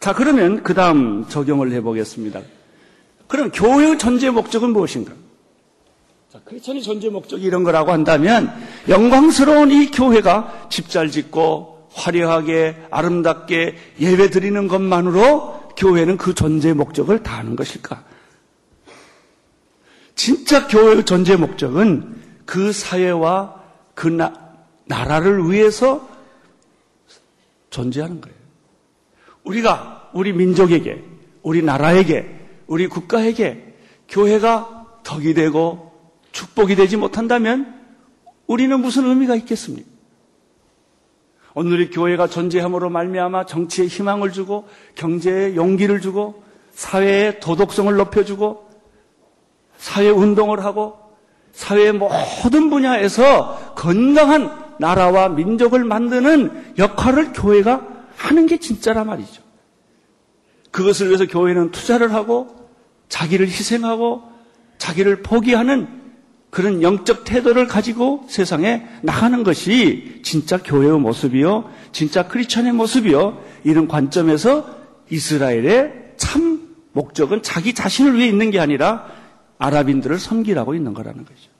자, 0.00 0.14
그러면 0.14 0.62
그 0.62 0.72
다음 0.72 1.28
적용을 1.28 1.72
해보겠습니다. 1.72 2.40
그럼 3.28 3.50
교회의 3.50 3.98
존재 3.98 4.30
목적은 4.30 4.70
무엇인가? 4.72 5.12
자, 6.32 6.40
크리스천의 6.42 6.82
존재 6.82 7.10
목적이 7.10 7.44
이런 7.44 7.62
거라고 7.62 7.92
한다면 7.92 8.50
영광스러운 8.88 9.70
이 9.70 9.90
교회가 9.90 10.68
집 10.70 10.88
잘 10.88 11.10
짓고 11.10 11.88
화려하게 11.92 12.76
아름답게 12.90 13.76
예배 14.00 14.30
드리는 14.30 14.68
것만으로 14.68 15.74
교회는 15.76 16.16
그 16.16 16.34
존재 16.34 16.72
목적을 16.72 17.22
다하는 17.22 17.56
것일까? 17.56 18.04
진짜 20.20 20.68
교회의 20.68 21.06
존재 21.06 21.34
목적은 21.34 22.14
그 22.44 22.72
사회와 22.72 23.58
그 23.94 24.06
나, 24.06 24.34
나라를 24.84 25.50
위해서 25.50 26.06
존재하는 27.70 28.20
거예요. 28.20 28.36
우리가 29.44 30.10
우리 30.12 30.34
민족에게, 30.34 31.02
우리 31.40 31.62
나라에게, 31.62 32.38
우리 32.66 32.86
국가에게 32.86 33.74
교회가 34.10 34.98
덕이 35.04 35.32
되고 35.32 35.90
축복이 36.32 36.74
되지 36.74 36.98
못한다면 36.98 37.80
우리는 38.46 38.78
무슨 38.78 39.06
의미가 39.06 39.36
있겠습니까? 39.36 39.88
오늘의 41.54 41.88
교회가 41.92 42.26
존재함으로 42.26 42.90
말미암아 42.90 43.46
정치에 43.46 43.86
희망을 43.86 44.32
주고 44.32 44.68
경제에 44.96 45.56
용기를 45.56 46.02
주고 46.02 46.44
사회의 46.72 47.40
도덕성을 47.40 47.94
높여주고 47.94 48.69
사회 49.80 50.10
운동을 50.10 50.62
하고 50.62 50.98
사회의 51.52 51.92
모든 51.92 52.70
분야에서 52.70 53.74
건강한 53.74 54.52
나라와 54.78 55.30
민족을 55.30 55.84
만드는 55.84 56.74
역할을 56.78 57.32
교회가 57.32 57.86
하는 58.14 58.46
게 58.46 58.58
진짜란 58.58 59.06
말이죠. 59.06 59.42
그것을 60.70 61.08
위해서 61.08 61.26
교회는 61.26 61.70
투자를 61.70 62.12
하고 62.12 62.68
자기를 63.08 63.46
희생하고 63.46 64.22
자기를 64.78 65.22
포기하는 65.22 65.88
그런 66.50 66.82
영적 66.82 67.24
태도를 67.24 67.66
가지고 67.66 68.24
세상에 68.28 68.86
나가는 69.02 69.42
것이 69.42 70.20
진짜 70.22 70.58
교회의 70.58 70.98
모습이요, 70.98 71.70
진짜 71.92 72.28
크리스천의 72.28 72.72
모습이요, 72.72 73.42
이런 73.64 73.88
관점에서 73.88 74.66
이스라엘의 75.10 76.12
참 76.16 76.68
목적은 76.92 77.42
자기 77.42 77.72
자신을 77.72 78.16
위해 78.16 78.28
있는 78.28 78.50
게 78.50 78.58
아니라 78.58 79.19
아랍인들을 79.60 80.18
섬기라고 80.18 80.74
있는 80.74 80.94
거라는 80.94 81.24
거죠. 81.24 81.50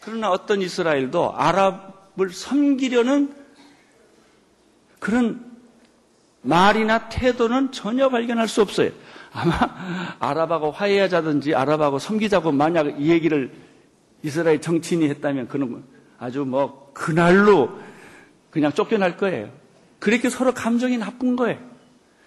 그러나 0.00 0.30
어떤 0.30 0.62
이스라엘도 0.62 1.36
아랍을 1.36 2.30
섬기려는 2.30 3.34
그런 4.98 5.52
말이나 6.42 7.08
태도는 7.08 7.72
전혀 7.72 8.08
발견할 8.08 8.48
수 8.48 8.62
없어요. 8.62 8.90
아마 9.32 10.16
아랍하고 10.18 10.70
화해하자든지 10.70 11.54
아랍하고 11.54 11.98
섬기자고 11.98 12.52
만약 12.52 13.00
이 13.00 13.10
얘기를 13.10 13.52
이스라엘 14.22 14.60
정치인이 14.60 15.08
했다면 15.10 15.48
그는 15.48 15.84
아주 16.18 16.44
뭐 16.44 16.90
그날로 16.94 17.78
그냥 18.50 18.72
쫓겨날 18.72 19.18
거예요. 19.18 19.50
그렇게 19.98 20.30
서로 20.30 20.54
감정이 20.54 20.96
나쁜 20.96 21.36
거예요. 21.36 21.58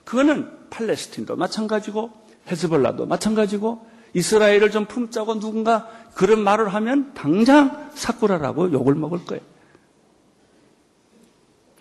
그거는 0.04 0.70
팔레스틴도 0.70 1.36
마찬가지고 1.36 2.27
헤즈볼라도 2.50 3.06
마찬가지고 3.06 3.86
이스라엘을 4.14 4.72
좀 4.72 4.86
품자고 4.86 5.40
누군가 5.40 5.90
그런 6.16 6.40
말을 6.42 6.74
하면 6.74 7.14
당장 7.14 7.92
사꾸라라고 7.94 8.72
욕을 8.72 8.96
먹을 8.96 9.26
거예요. 9.26 9.44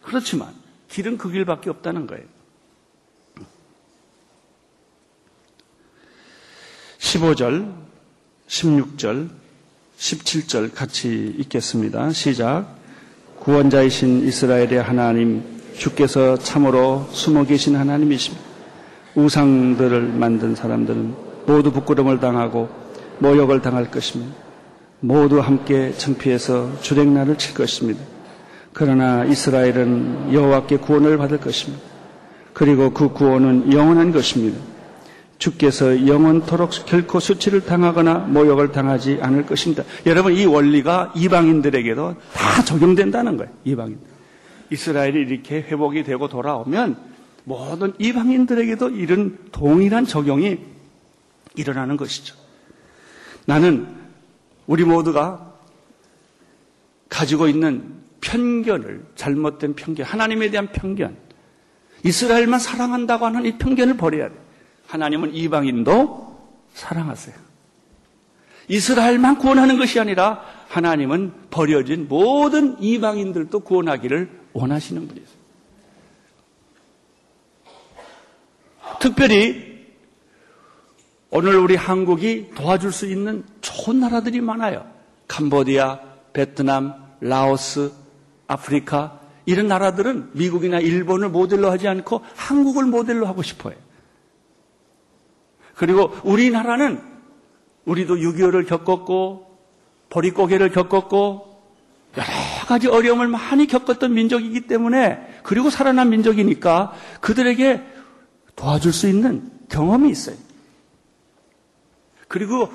그렇지만 0.03 0.53
길은 0.89 1.19
그 1.19 1.31
길밖에 1.31 1.71
없다는 1.71 2.07
거예요. 2.07 2.25
15절, 6.99 7.73
16절, 8.49 9.31
17절 9.99 10.75
같이 10.75 11.35
읽겠습니다. 11.39 12.11
시작. 12.11 12.77
구원자이신 13.41 14.27
이스라엘의 14.27 14.83
하나님, 14.83 15.43
주께서 15.77 16.37
참으로 16.37 17.07
숨어 17.13 17.45
계신 17.45 17.77
하나님이십니다. 17.77 18.46
우상들을 19.17 20.03
만든 20.03 20.55
사람들은 20.55 21.15
모두 21.47 21.73
부끄러움을 21.73 22.21
당하고 22.21 22.69
모욕을 23.19 23.63
당할 23.63 23.91
것입니다. 23.91 24.35
모두 25.01 25.41
함께 25.41 25.93
창피해서 25.93 26.81
주랭나를 26.81 27.39
칠 27.39 27.55
것입니다. 27.55 28.01
그러나 28.73 29.25
이스라엘은 29.25 30.33
여호와께 30.33 30.79
구원을 30.79 31.17
받을 31.17 31.39
것입니다. 31.39 31.83
그리고 32.53 32.91
그 32.91 33.09
구원은 33.09 33.73
영원한 33.73 34.13
것입니다. 34.13 34.59
주께서 35.39 36.07
영원토록 36.07 36.71
결코 36.87 37.21
수치를 37.21 37.65
당하거나 37.65 38.15
모욕을 38.29 38.73
당하지 38.73 39.19
않을 39.21 39.47
것입니다. 39.47 39.85
여러분 40.07 40.35
이 40.35 40.47
원리가 40.47 41.13
이방인들에게도 41.15 42.15
다 42.33 42.65
적용된다는 42.65 43.37
거예요. 43.37 43.53
이방인. 43.65 43.99
이스라엘이 44.71 45.21
이렇게 45.21 45.57
회복이 45.57 46.05
되고 46.05 46.29
돌아오면 46.29 46.97
모든 47.47 47.93
이방인들에게도 48.01 48.91
이런 48.91 49.39
동일한 49.53 50.05
적용이 50.05 50.59
일어나는 51.55 51.97
것이죠. 51.97 52.35
나는 53.45 53.87
우리 54.67 54.85
모두가 54.85 55.55
가지고 57.09 57.47
있는 57.47 58.03
편견을 58.21 59.07
잘못된 59.15 59.77
편견, 59.77 60.05
하나님에 60.05 60.51
대한 60.51 60.73
편견, 60.73 61.17
이스라엘만 62.03 62.59
사랑한다고 62.59 63.27
하는 63.27 63.47
이 63.47 63.57
편견을 63.59 63.97
버려야 63.97 64.29
돼. 64.29 64.35
하나님은 64.89 65.33
이방인도 65.33 66.37
사랑하세요. 66.75 67.37
이스라엘만 68.67 69.39
구원하는 69.39 69.79
것이 69.79 70.01
아니라 70.01 70.43
하나님은 70.67 71.33
버려진 71.51 72.09
모든 72.09 72.83
이방인들도 72.83 73.61
구원하기를 73.61 74.31
원하시는 74.53 75.07
분이세요. 75.07 75.36
특별히 79.07 79.87
오늘 81.31 81.55
우리 81.57 81.77
한국이 81.77 82.51
도와줄 82.57 82.91
수 82.91 83.07
있는 83.07 83.45
좋은 83.61 84.01
나라들이 84.01 84.41
많아요. 84.41 84.85
캄보디아, 85.29 86.01
베트남, 86.33 86.95
라오스, 87.21 87.93
아프리카 88.49 89.21
이런 89.45 89.69
나라들은 89.69 90.31
미국이나 90.33 90.81
일본을 90.81 91.29
모델로 91.29 91.71
하지 91.71 91.87
않고 91.87 92.23
한국을 92.35 92.87
모델로 92.87 93.27
하고 93.27 93.43
싶어요. 93.43 93.77
그리고 95.77 96.13
우리나라는 96.25 97.01
우리도 97.85 98.17
6.25를 98.17 98.67
겪었고 98.67 99.57
보릿고개를 100.11 100.71
겪었고 100.73 101.63
여러 102.17 102.27
가지 102.67 102.89
어려움을 102.89 103.29
많이 103.29 103.69
겪었던 103.69 104.13
민족이기 104.13 104.63
때문에 104.63 105.41
그리고 105.45 105.71
살아난 105.71 106.11
민족이니까 106.11 106.93
그들에게 107.21 107.95
도와줄 108.57 108.93
수 108.93 109.09
있는 109.09 109.51
경험이 109.69 110.11
있어요. 110.11 110.37
그리고 112.29 112.73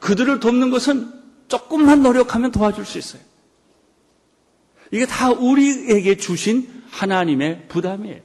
그들을 0.00 0.40
돕는 0.40 0.70
것은 0.70 1.12
조금만 1.48 2.02
노력하면 2.02 2.52
도와줄 2.52 2.84
수 2.84 2.98
있어요. 2.98 3.22
이게 4.90 5.04
다 5.04 5.30
우리에게 5.30 6.16
주신 6.16 6.84
하나님의 6.90 7.66
부담이에요. 7.68 8.20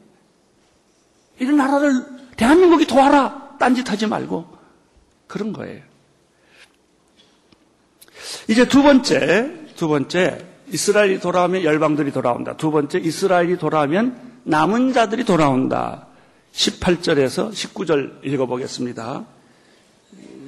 이런 1.40 1.58
나라를 1.58 2.06
대한민국이 2.38 2.86
도와라. 2.86 3.58
딴짓하지 3.60 4.08
말고 4.08 4.46
그런 5.28 5.54
거예요. 5.54 5.82
이제 8.48 8.68
두 8.68 8.84
번째, 8.84 9.68
두 9.76 9.88
번째 9.88 10.46
이스라엘이 10.70 11.20
돌아오면 11.20 11.64
열방들이 11.64 12.12
돌아온다. 12.12 12.56
두 12.58 12.72
번째 12.72 13.00
이스라엘이 13.00 13.58
돌아오면 13.58 14.42
남은 14.44 14.94
자들이 14.94 15.26
돌아온다. 15.26 16.08
18절에서 16.54 17.52
19절 17.52 18.26
읽어보겠습니다. 18.26 19.26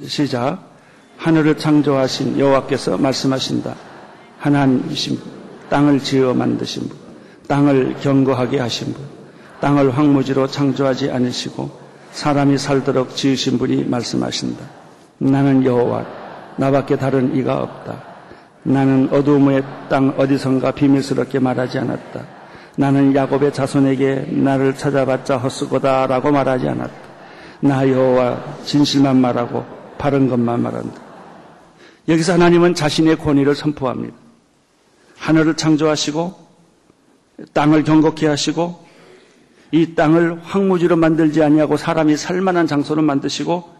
시작. 0.07 0.73
하늘을 1.17 1.57
창조하신 1.57 2.39
여호와께서 2.39 2.97
말씀하신다. 2.97 3.75
하나님이신 4.39 5.19
땅을 5.69 5.99
지어 5.99 6.33
만드신 6.33 6.89
분, 6.89 6.97
땅을 7.47 7.95
견고하게 8.01 8.59
하신 8.59 8.93
분, 8.93 9.05
땅을 9.61 9.97
황무지로 9.97 10.47
창조하지 10.47 11.11
않으시고 11.11 11.79
사람이 12.11 12.57
살도록 12.57 13.15
지으신 13.15 13.57
분이 13.57 13.85
말씀하신다. 13.85 14.65
나는 15.19 15.63
여호와 15.63 16.05
나밖에 16.57 16.97
다른 16.97 17.35
이가 17.35 17.61
없다. 17.61 18.03
나는 18.63 19.09
어두움의 19.11 19.63
땅 19.89 20.13
어디선가 20.17 20.71
비밀스럽게 20.71 21.39
말하지 21.39 21.79
않았다. 21.79 22.42
나는 22.75 23.13
야곱의 23.15 23.53
자손에게 23.53 24.27
나를 24.31 24.75
찾아봤자 24.75 25.37
헛수고다라고 25.37 26.31
말하지 26.31 26.67
않았다. 26.67 26.93
나 27.61 27.87
여호와 27.87 28.63
진실만 28.65 29.21
말하고 29.21 29.65
바른 29.97 30.27
것만 30.27 30.61
말한다. 30.61 31.01
여기서 32.09 32.33
하나님은 32.33 32.75
자신의 32.75 33.17
권위를 33.17 33.55
선포합니다. 33.55 34.15
하늘을 35.17 35.55
창조하시고 35.55 36.35
땅을 37.53 37.83
경곡케 37.83 38.27
하시고 38.27 38.83
이 39.71 39.95
땅을 39.95 40.41
황무지로 40.43 40.97
만들지 40.97 41.41
아니하고 41.41 41.77
사람이 41.77 42.17
살만한 42.17 42.67
장소로 42.67 43.01
만드시고 43.01 43.73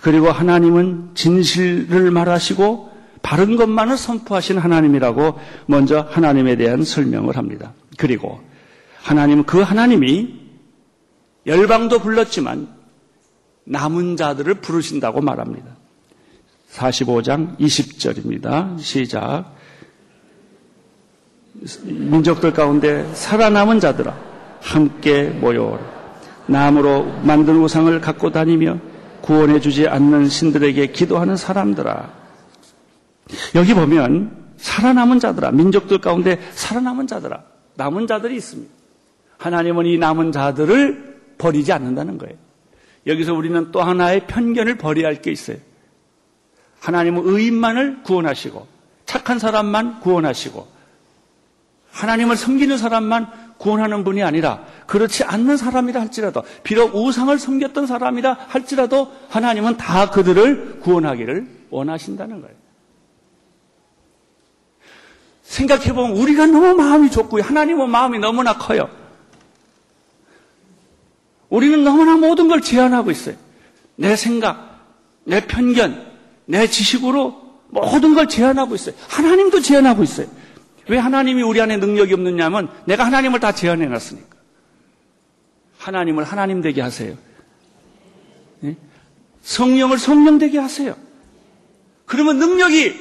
그리고 0.00 0.30
하나님은 0.30 1.10
진실을 1.14 2.10
말하시고 2.10 2.92
바른 3.22 3.56
것만을 3.56 3.96
선포하신 3.96 4.58
하나님이라고 4.58 5.38
먼저 5.66 6.06
하나님에 6.10 6.56
대한 6.56 6.84
설명을 6.84 7.36
합니다. 7.36 7.72
그리고 7.98 8.40
하나님은 9.02 9.44
그 9.44 9.60
하나님이 9.60 10.40
열방도 11.46 11.98
불렀지만 11.98 12.68
남은 13.64 14.16
자들을 14.16 14.54
부르신다고 14.54 15.20
말합니다. 15.20 15.76
45장 16.72 17.58
20절입니다. 17.58 18.78
시작. 18.78 19.54
민족들 21.84 22.52
가운데 22.52 23.12
살아남은 23.14 23.80
자들아 23.80 24.16
함께 24.60 25.24
모여오라. 25.24 25.80
나무로 26.46 27.04
만든 27.22 27.56
우상을 27.56 28.00
갖고 28.00 28.30
다니며 28.30 28.78
구원해 29.20 29.60
주지 29.60 29.86
않는 29.86 30.28
신들에게 30.28 30.88
기도하는 30.88 31.36
사람들아. 31.36 32.10
여기 33.54 33.74
보면 33.74 34.54
살아남은 34.56 35.20
자들아, 35.20 35.52
민족들 35.52 35.98
가운데 35.98 36.40
살아남은 36.52 37.06
자들아, 37.06 37.42
남은 37.74 38.06
자들이 38.06 38.36
있습니다. 38.36 38.72
하나님은 39.38 39.86
이 39.86 39.98
남은 39.98 40.32
자들을 40.32 41.20
버리지 41.38 41.72
않는다는 41.72 42.18
거예요. 42.18 42.36
여기서 43.06 43.34
우리는 43.34 43.72
또 43.72 43.82
하나의 43.82 44.26
편견을 44.26 44.78
버려야 44.78 45.08
할 45.08 45.20
게 45.22 45.32
있어요. 45.32 45.56
하나님은 46.80 47.22
의인만을 47.26 48.02
구원하시고 48.02 48.66
착한 49.06 49.38
사람만 49.38 50.00
구원하시고 50.00 50.66
하나님을 51.92 52.36
섬기는 52.36 52.76
사람만 52.78 53.28
구원하는 53.58 54.02
분이 54.02 54.22
아니라 54.22 54.64
그렇지 54.86 55.22
않는 55.24 55.56
사람이라 55.56 56.00
할지라도 56.00 56.42
비록 56.64 56.94
우상을 56.96 57.36
섬겼던 57.38 57.86
사람이라 57.86 58.34
할지라도 58.48 59.12
하나님은 59.28 59.76
다 59.76 60.10
그들을 60.10 60.80
구원하기를 60.80 61.66
원하신다는 61.70 62.40
거예요. 62.40 62.56
생각해보면 65.52 66.16
우리가 66.16 66.46
너무 66.46 66.74
마음이 66.74 67.10
좁고요. 67.10 67.42
하나님은 67.42 67.90
마음이 67.90 68.18
너무나 68.18 68.56
커요. 68.56 68.88
우리는 71.50 71.84
너무나 71.84 72.16
모든 72.16 72.48
걸 72.48 72.62
제한하고 72.62 73.10
있어요. 73.10 73.36
내 73.96 74.16
생각, 74.16 74.80
내 75.24 75.46
편견, 75.46 76.10
내 76.46 76.66
지식으로 76.66 77.42
모든 77.68 78.14
걸 78.14 78.28
제한하고 78.28 78.74
있어요. 78.74 78.94
하나님도 79.08 79.60
제한하고 79.60 80.02
있어요. 80.02 80.26
왜 80.88 80.96
하나님이 80.96 81.42
우리 81.42 81.60
안에 81.60 81.76
능력이 81.76 82.14
없느냐면 82.14 82.70
내가 82.86 83.04
하나님을 83.04 83.38
다 83.38 83.52
제한해 83.52 83.86
놨으니까. 83.86 84.36
하나님을 85.78 86.24
하나님 86.24 86.62
되게 86.62 86.80
하세요. 86.80 87.14
네? 88.60 88.76
성령을 89.42 89.98
성령 89.98 90.38
되게 90.38 90.58
하세요. 90.58 90.96
그러면 92.06 92.38
능력이 92.38 92.94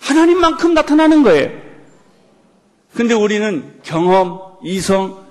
하나님만큼 0.00 0.74
나타나는 0.74 1.22
거예요. 1.22 1.64
근데 2.94 3.14
우리는 3.14 3.80
경험, 3.82 4.40
이성, 4.62 5.24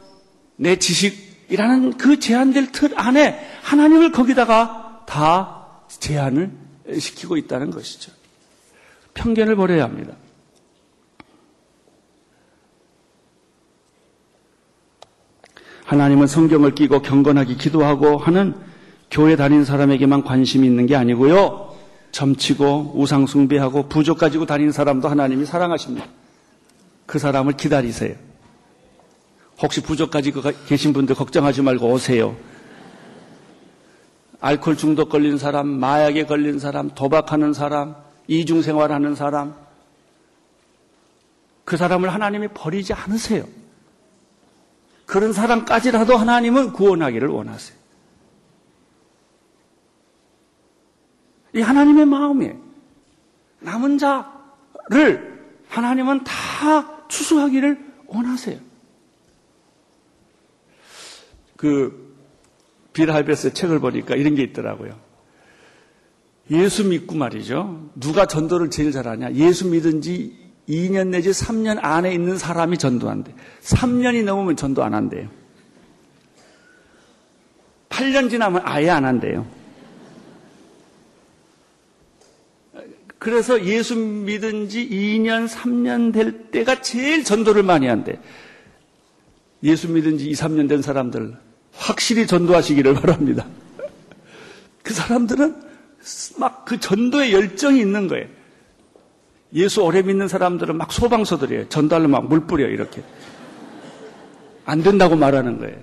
내 0.55 0.75
지식이라는 0.75 1.97
그 1.97 2.19
제한될 2.19 2.71
틀 2.71 2.97
안에 2.97 3.39
하나님을 3.63 4.11
거기다가 4.11 5.03
다 5.07 5.67
제한을 5.87 6.51
시키고 6.99 7.37
있다는 7.37 7.71
것이죠. 7.71 8.11
편견을 9.13 9.55
버려야 9.55 9.83
합니다. 9.83 10.13
하나님은 15.85 16.27
성경을 16.27 16.75
끼고 16.75 17.01
경건하게 17.01 17.55
기도하고 17.55 18.17
하는 18.17 18.55
교회 19.11 19.35
다니는 19.35 19.63
사람에게만 19.63 20.23
관심이 20.23 20.65
있는 20.65 20.85
게 20.85 20.95
아니고요. 20.95 21.75
점치고 22.11 22.93
우상 22.95 23.27
숭배하고 23.27 23.89
부족 23.89 24.17
가지고 24.17 24.45
다니는 24.45 24.71
사람도 24.71 25.07
하나님이 25.07 25.45
사랑하십니다. 25.45 26.07
그 27.13 27.19
사람을 27.19 27.53
기다리세요. 27.53 28.15
혹시 29.61 29.83
부족 29.83 30.09
가지고 30.09 30.41
계신 30.65 30.93
분들 30.93 31.13
걱정하지 31.13 31.61
말고 31.61 31.91
오세요. 31.91 32.35
알코올 34.41 34.77
중독 34.77 35.09
걸린 35.09 35.37
사람, 35.37 35.67
마약에 35.67 36.25
걸린 36.25 36.57
사람, 36.57 36.89
도박하는 36.89 37.53
사람, 37.53 37.95
이중 38.27 38.63
생활하는 38.63 39.13
사람, 39.13 39.53
그 41.65 41.77
사람을 41.77 42.11
하나님이 42.11 42.47
버리지 42.47 42.93
않으세요. 42.93 43.45
그런 45.05 45.33
사람까지라도 45.33 46.17
하나님은 46.17 46.73
구원하기를 46.73 47.27
원하세요. 47.27 47.77
이 51.53 51.61
하나님의 51.61 52.07
마음에 52.07 52.57
남은 53.59 53.99
자를 53.99 55.31
하나님은 55.69 56.23
다 56.23 56.92
추수하기를 57.13 57.77
원하세요. 58.07 58.59
그 61.55 62.17
빌하이베스 62.93 63.53
책을 63.53 63.79
보니까 63.79 64.15
이런 64.15 64.35
게 64.35 64.43
있더라고요. 64.43 64.99
예수 66.51 66.85
믿고 66.85 67.15
말이죠. 67.15 67.89
누가 67.95 68.25
전도를 68.25 68.69
제일 68.69 68.91
잘하냐? 68.91 69.33
예수 69.33 69.69
믿은 69.69 70.01
지 70.01 70.37
2년 70.67 71.09
내지 71.09 71.29
3년 71.29 71.77
안에 71.81 72.13
있는 72.13 72.37
사람이 72.37 72.77
전도한대. 72.77 73.33
3년이 73.61 74.23
넘으면 74.23 74.55
전도 74.55 74.83
안 74.83 74.93
한대요. 74.93 75.29
8년 77.89 78.29
지나면 78.29 78.63
아예 78.65 78.89
안 78.89 79.05
한대요. 79.05 79.45
그래서 83.23 83.63
예수 83.63 83.95
믿은 83.95 84.67
지 84.67 84.85
2년, 84.89 85.47
3년 85.47 86.11
될 86.11 86.51
때가 86.51 86.81
제일 86.81 87.23
전도를 87.23 87.63
많이 87.63 87.87
한대. 87.87 88.19
예수 89.63 89.89
믿은 89.89 90.17
지 90.17 90.29
2, 90.29 90.33
3년 90.33 90.67
된 90.67 90.81
사람들 90.81 91.33
확실히 91.71 92.27
전도하시기를 92.27 92.95
바랍니다. 92.99 93.47
그 94.83 94.93
사람들은 94.93 95.55
막 96.37 96.65
그 96.65 96.77
전도에 96.81 97.31
열정이 97.31 97.79
있는 97.79 98.09
거예요. 98.09 98.27
예수 99.53 99.81
오래 99.81 100.01
믿는 100.01 100.27
사람들은 100.27 100.75
막 100.75 100.91
소방서들이에요. 100.91 101.69
전달로 101.69 102.09
막 102.09 102.25
물 102.25 102.45
뿌려 102.45 102.67
이렇게. 102.67 103.01
안 104.65 104.83
된다고 104.83 105.15
말하는 105.15 105.59
거예요. 105.59 105.77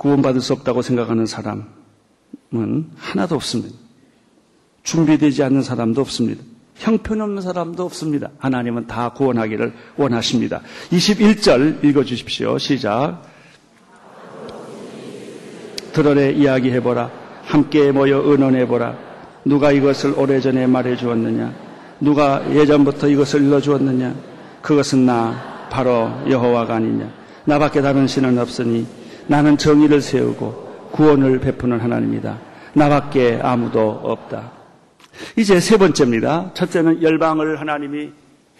구원받을 0.00 0.40
수 0.40 0.54
없다고 0.54 0.80
생각하는 0.80 1.26
사람은 1.26 1.66
하나도 2.96 3.34
없습니다. 3.34 3.76
준비되지 4.82 5.42
않는 5.42 5.60
사람도 5.62 6.00
없습니다. 6.00 6.42
형편없는 6.76 7.42
사람도 7.42 7.84
없습니다. 7.84 8.30
하나님은 8.38 8.86
다 8.86 9.10
구원하기를 9.10 9.74
원하십니다. 9.98 10.62
21절 10.90 11.84
읽어주십시오. 11.84 12.56
시작. 12.56 13.20
들어내 15.92 16.32
이야기해보라. 16.32 17.10
함께 17.44 17.92
모여 17.92 18.22
의논해보라. 18.24 18.96
누가 19.44 19.70
이것을 19.70 20.18
오래전에 20.18 20.66
말해주었느냐? 20.66 21.54
누가 22.00 22.42
예전부터 22.54 23.06
이것을 23.08 23.42
일러주었느냐? 23.42 24.14
그것은 24.62 25.04
나, 25.04 25.68
바로 25.70 26.10
여호와가 26.26 26.76
아니냐? 26.76 27.12
나밖에 27.44 27.82
다른 27.82 28.06
신은 28.06 28.38
없으니 28.38 28.99
나는 29.30 29.56
정의를 29.56 30.02
세우고 30.02 30.90
구원을 30.90 31.38
베푸는 31.38 31.78
하나님이다. 31.78 32.36
나밖에 32.72 33.38
아무도 33.40 33.88
없다. 34.02 34.50
이제 35.36 35.60
세 35.60 35.76
번째입니다. 35.76 36.50
첫째는 36.54 37.00
열방을 37.00 37.60
하나님이 37.60 38.10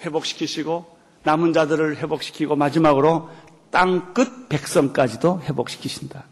회복시키시고 0.04 0.86
남은 1.24 1.52
자들을 1.54 1.96
회복시키고 1.96 2.54
마지막으로 2.54 3.28
땅끝 3.72 4.48
백성까지도 4.48 5.40
회복시키신다. 5.42 6.22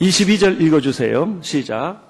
22절 0.00 0.58
읽어주세요. 0.62 1.40
시작. 1.42 2.00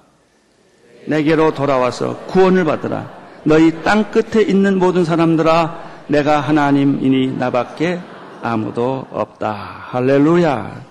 내게로 1.05 1.53
돌아와서 1.53 2.17
구원을 2.27 2.63
받으라. 2.63 3.11
너희 3.43 3.83
땅 3.83 4.09
끝에 4.09 4.41
있는 4.41 4.79
모든 4.79 5.03
사람들아, 5.03 6.05
내가 6.07 6.39
하나님이니 6.39 7.35
나밖에 7.37 7.99
아무도 8.45 9.05
없다. 9.11 9.51
할렐루야. 9.89 10.85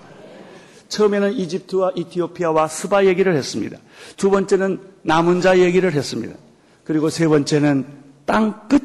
처음에는 0.89 1.33
이집트와 1.33 1.93
이티오피아와 1.95 2.67
스바 2.67 3.05
얘기를 3.05 3.33
했습니다. 3.35 3.77
두 4.17 4.29
번째는 4.29 4.79
남은 5.03 5.39
자 5.41 5.57
얘기를 5.59 5.93
했습니다. 5.93 6.35
그리고 6.83 7.09
세 7.09 7.27
번째는 7.27 7.85
땅 8.25 8.67
끝 8.67 8.83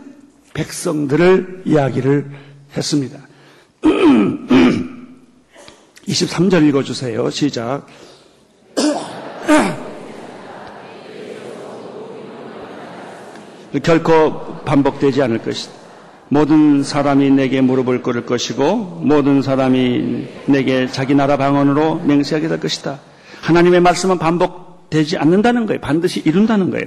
백성들을 0.52 1.62
이야기를 1.64 2.30
했습니다. 2.76 3.18
23절 6.06 6.68
읽어주세요. 6.68 7.30
시작. 7.30 7.87
결코 13.83 14.56
반복되지 14.64 15.22
않을 15.22 15.38
것이다. 15.38 15.80
모든 16.31 16.83
사람이 16.85 17.31
내게 17.31 17.61
무릎을 17.61 18.03
꿇을 18.03 18.25
것이고 18.25 19.03
모든 19.05 19.43
사람이 19.43 20.29
내게 20.47 20.87
자기 20.87 21.14
나라 21.14 21.37
방언으로 21.37 21.97
맹세하게 22.05 22.47
될 22.49 22.61
것이다. 22.61 23.01
하나님의 23.43 23.81
말씀은 23.81 24.19
반복되지 24.19 25.19
않는다는 25.19 25.66
거예요. 25.66 25.81
반드시 25.81 26.23
이룬다는 26.25 26.71
거예요. 26.71 26.87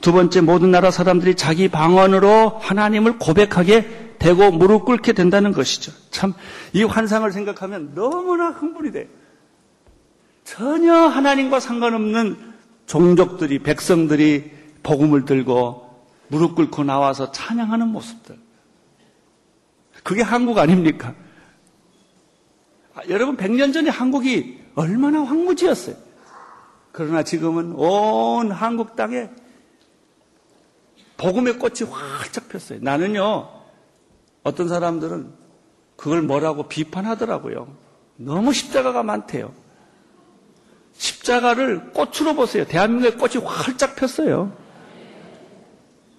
두 0.00 0.12
번째 0.12 0.40
모든 0.40 0.70
나라 0.70 0.90
사람들이 0.90 1.34
자기 1.34 1.68
방언으로 1.68 2.58
하나님을 2.60 3.18
고백하게 3.18 4.14
되고 4.18 4.50
무릎 4.50 4.86
꿇게 4.86 5.12
된다는 5.12 5.52
것이죠. 5.52 5.92
참 6.10 6.32
이 6.72 6.82
환상을 6.82 7.30
생각하면 7.30 7.92
너무나 7.94 8.50
흥분이 8.50 8.92
돼요. 8.92 9.06
전혀 10.44 10.94
하나님과 10.94 11.60
상관없는 11.60 12.36
종족들이 12.86 13.58
백성들이 13.60 14.50
복음을 14.82 15.26
들고 15.26 15.88
무릎 16.28 16.54
꿇고 16.54 16.84
나와서 16.84 17.32
찬양하는 17.32 17.88
모습들. 17.88 18.36
그게 20.02 20.22
한국 20.22 20.58
아닙니까? 20.58 21.14
아, 22.94 23.00
여러분, 23.08 23.36
100년 23.36 23.72
전에 23.72 23.90
한국이 23.90 24.60
얼마나 24.74 25.22
황무지였어요. 25.22 25.96
그러나 26.92 27.22
지금은 27.22 27.72
온 27.72 28.50
한국 28.50 28.96
땅에 28.96 29.28
복음의 31.16 31.58
꽃이 31.58 31.90
활짝 31.90 32.48
폈어요. 32.48 32.78
나는요, 32.82 33.48
어떤 34.42 34.68
사람들은 34.68 35.32
그걸 35.96 36.22
뭐라고 36.22 36.68
비판하더라고요. 36.68 37.68
너무 38.16 38.52
십자가가 38.52 39.02
많대요. 39.02 39.52
십자가를 40.94 41.90
꽃으로 41.92 42.34
보세요. 42.34 42.64
대한민국의 42.64 43.18
꽃이 43.18 43.44
활짝 43.44 43.96
폈어요. 43.96 44.52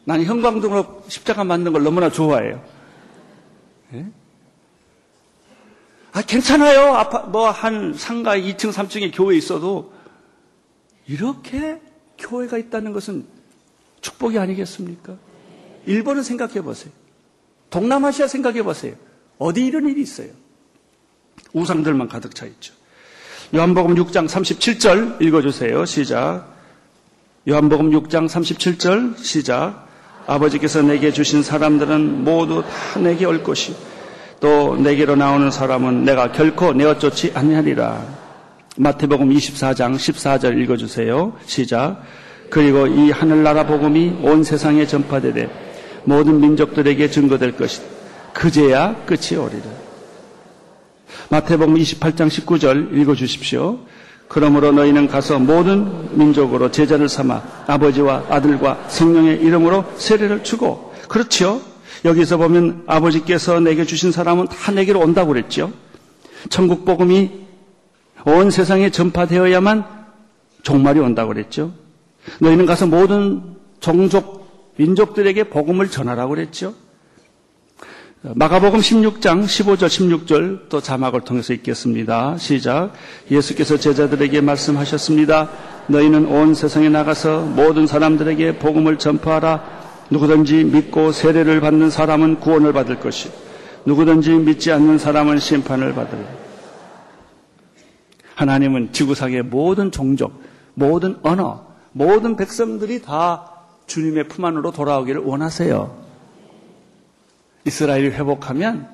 나는 0.06 0.26
형광등으로 0.26 1.04
십자가 1.08 1.44
만든 1.44 1.74
걸 1.74 1.84
너무나 1.84 2.10
좋아해요. 2.10 2.64
예? 3.94 4.06
아, 6.12 6.22
괜찮아요. 6.22 6.96
아파, 6.96 7.20
뭐, 7.20 7.50
한 7.50 7.94
상가 7.94 8.36
2층, 8.36 8.72
3층에 8.72 9.12
교회 9.14 9.38
있어도 9.38 9.94
이렇게 11.08 11.82
교회가 12.18 12.58
있다는 12.58 12.94
것은 12.94 13.26
축복이 14.02 14.38
아니겠습니까? 14.38 15.18
일본은 15.86 16.24
생각해 16.24 16.62
보세요. 16.62 16.92
동남아시아 17.70 18.28
생각해 18.28 18.64
보세요. 18.64 18.96
어디 19.38 19.66
이런 19.66 19.88
일이 19.88 20.02
있어요? 20.02 20.30
우상들만 21.54 22.10
가득 22.10 22.36
차 22.36 22.46
있죠. 22.46 22.74
요한복음 23.56 23.96
6장 23.96 24.28
37절 24.28 25.22
읽어주세요. 25.22 25.86
시작. 25.86 26.56
요한복음 27.48 27.90
6장 27.92 28.28
37절 28.28 29.18
시작. 29.18 29.89
아버지께서 30.30 30.82
내게 30.84 31.12
주신 31.12 31.42
사람들은 31.42 32.24
모두 32.24 32.62
다 32.62 33.00
내게 33.00 33.26
올 33.26 33.42
것이 33.42 33.76
또 34.40 34.78
내게로 34.78 35.16
나오는 35.16 35.50
사람은 35.50 36.06
내가 36.06 36.32
결코 36.32 36.72
내어 36.72 36.98
쫓지 36.98 37.32
아니하리라. 37.34 38.06
마태복음 38.78 39.30
24장 39.30 39.96
14절 39.96 40.62
읽어주세요. 40.62 41.34
시작. 41.46 42.04
그리고 42.50 42.88
이 42.88 43.12
하늘나라 43.12 43.66
복음이 43.66 44.20
온 44.22 44.44
세상에 44.44 44.86
전파되되 44.86 45.50
모든 46.06 46.40
민족들에게 46.40 47.10
증거될 47.10 47.58
것이다. 47.58 47.86
그제야 48.34 48.96
끝이 49.06 49.38
오리라. 49.38 49.66
마태복음 51.30 51.76
28장 51.76 52.28
19절 52.30 52.96
읽어주십시오. 52.96 53.80
그러므로 54.30 54.72
너희는 54.72 55.08
가서 55.08 55.40
모든 55.40 56.16
민족으로 56.18 56.70
제자를 56.72 57.10
삼아 57.10 57.42
아버지와 57.66 58.26
아들과 58.30 58.88
성령의 58.88 59.42
이름으로 59.42 59.84
세례를 59.98 60.44
주고 60.44 60.94
그렇죠. 61.10 61.62
여기서 62.06 62.38
보면 62.38 62.84
아버지께서 62.86 63.60
내게 63.60 63.84
주신 63.84 64.12
사람은 64.12 64.46
다 64.48 64.72
내게로 64.72 65.00
온다고 65.00 65.34
그랬죠. 65.34 65.72
천국 66.50 66.86
복음이 66.86 67.32
온 68.26 68.52
세상에 68.52 68.92
전파되어야만 68.92 69.84
종말이 70.62 71.00
온다고 71.00 71.34
그랬죠. 71.34 71.72
너희는 72.40 72.68
가서 72.68 72.86
모든 72.86 73.56
종족 73.80 74.74
민족들에게 74.78 75.46
복음을 75.46 75.90
전하라고 75.90 76.36
그랬죠. 76.36 76.76
마가복음 78.22 78.82
16장 78.82 79.46
15절 79.46 79.88
16절 80.26 80.68
또 80.68 80.82
자막을 80.82 81.22
통해서 81.22 81.54
읽겠습니다. 81.54 82.38
시작. 82.38 82.92
예수께서 83.32 83.78
제자들에게 83.78 84.42
말씀하셨습니다. 84.42 85.50
너희는 85.88 86.26
온 86.26 86.54
세상에 86.54 86.90
나가서 86.90 87.44
모든 87.44 87.88
사람들에게 87.88 88.58
복음을 88.58 88.98
전파하라. 88.98 89.80
누구든지 90.10 90.66
믿고 90.66 91.14
세례를 91.14 91.62
받는 91.62 91.90
사람은 91.90 92.42
구원을 92.42 92.74
받을 92.74 93.00
것이 93.00 93.32
누구든지 93.86 94.32
믿지 94.32 94.74
않는 94.74 94.98
사람은 94.98 95.40
심판을 95.40 95.96
받을. 95.96 96.28
하나님은 98.36 98.92
지구상의 98.92 99.44
모든 99.44 99.92
종족, 99.92 100.44
모든 100.74 101.16
언어, 101.24 101.66
모든 101.94 102.36
백성들이 102.36 103.02
다 103.02 103.50
주님의 103.88 104.28
품 104.28 104.44
안으로 104.44 104.72
돌아오기를 104.72 105.22
원하세요. 105.22 106.09
이스라엘이 107.66 108.10
회복하면 108.10 108.88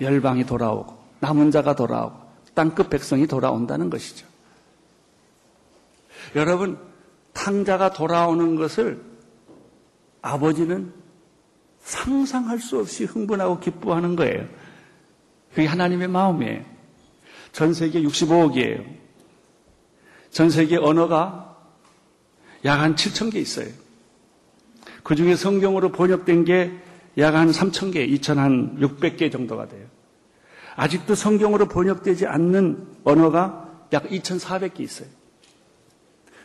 열방이 0.00 0.46
돌아오고 0.46 0.96
남은 1.20 1.50
자가 1.50 1.74
돌아오고 1.74 2.20
땅끝 2.54 2.90
백성이 2.90 3.26
돌아온다는 3.26 3.88
것이죠. 3.88 4.26
여러분, 6.34 6.78
탕자가 7.32 7.92
돌아오는 7.92 8.56
것을 8.56 9.02
아버지는 10.20 10.92
상상할 11.80 12.58
수 12.58 12.78
없이 12.78 13.04
흥분하고 13.04 13.58
기뻐하는 13.60 14.16
거예요. 14.16 14.46
그게 15.50 15.66
하나님의 15.66 16.08
마음이에요. 16.08 16.64
전 17.52 17.74
세계 17.74 18.02
65억이에요. 18.02 18.84
전 20.30 20.50
세계 20.50 20.76
언어가 20.76 21.56
약 22.64 22.80
한 22.80 22.94
7천 22.94 23.32
개 23.32 23.40
있어요. 23.40 23.68
그 25.02 25.14
중에 25.14 25.36
성경으로 25.36 25.90
번역된 25.92 26.44
게 26.44 26.72
약 27.18 27.34
한 27.34 27.50
3천 27.50 27.92
개, 27.92 28.06
2,600개 28.06 29.30
정도가 29.30 29.68
돼요. 29.68 29.86
아직도 30.76 31.14
성경으로 31.14 31.68
번역되지 31.68 32.26
않는 32.26 32.86
언어가 33.04 33.68
약 33.92 34.08
2,400개 34.08 34.80
있어요. 34.80 35.08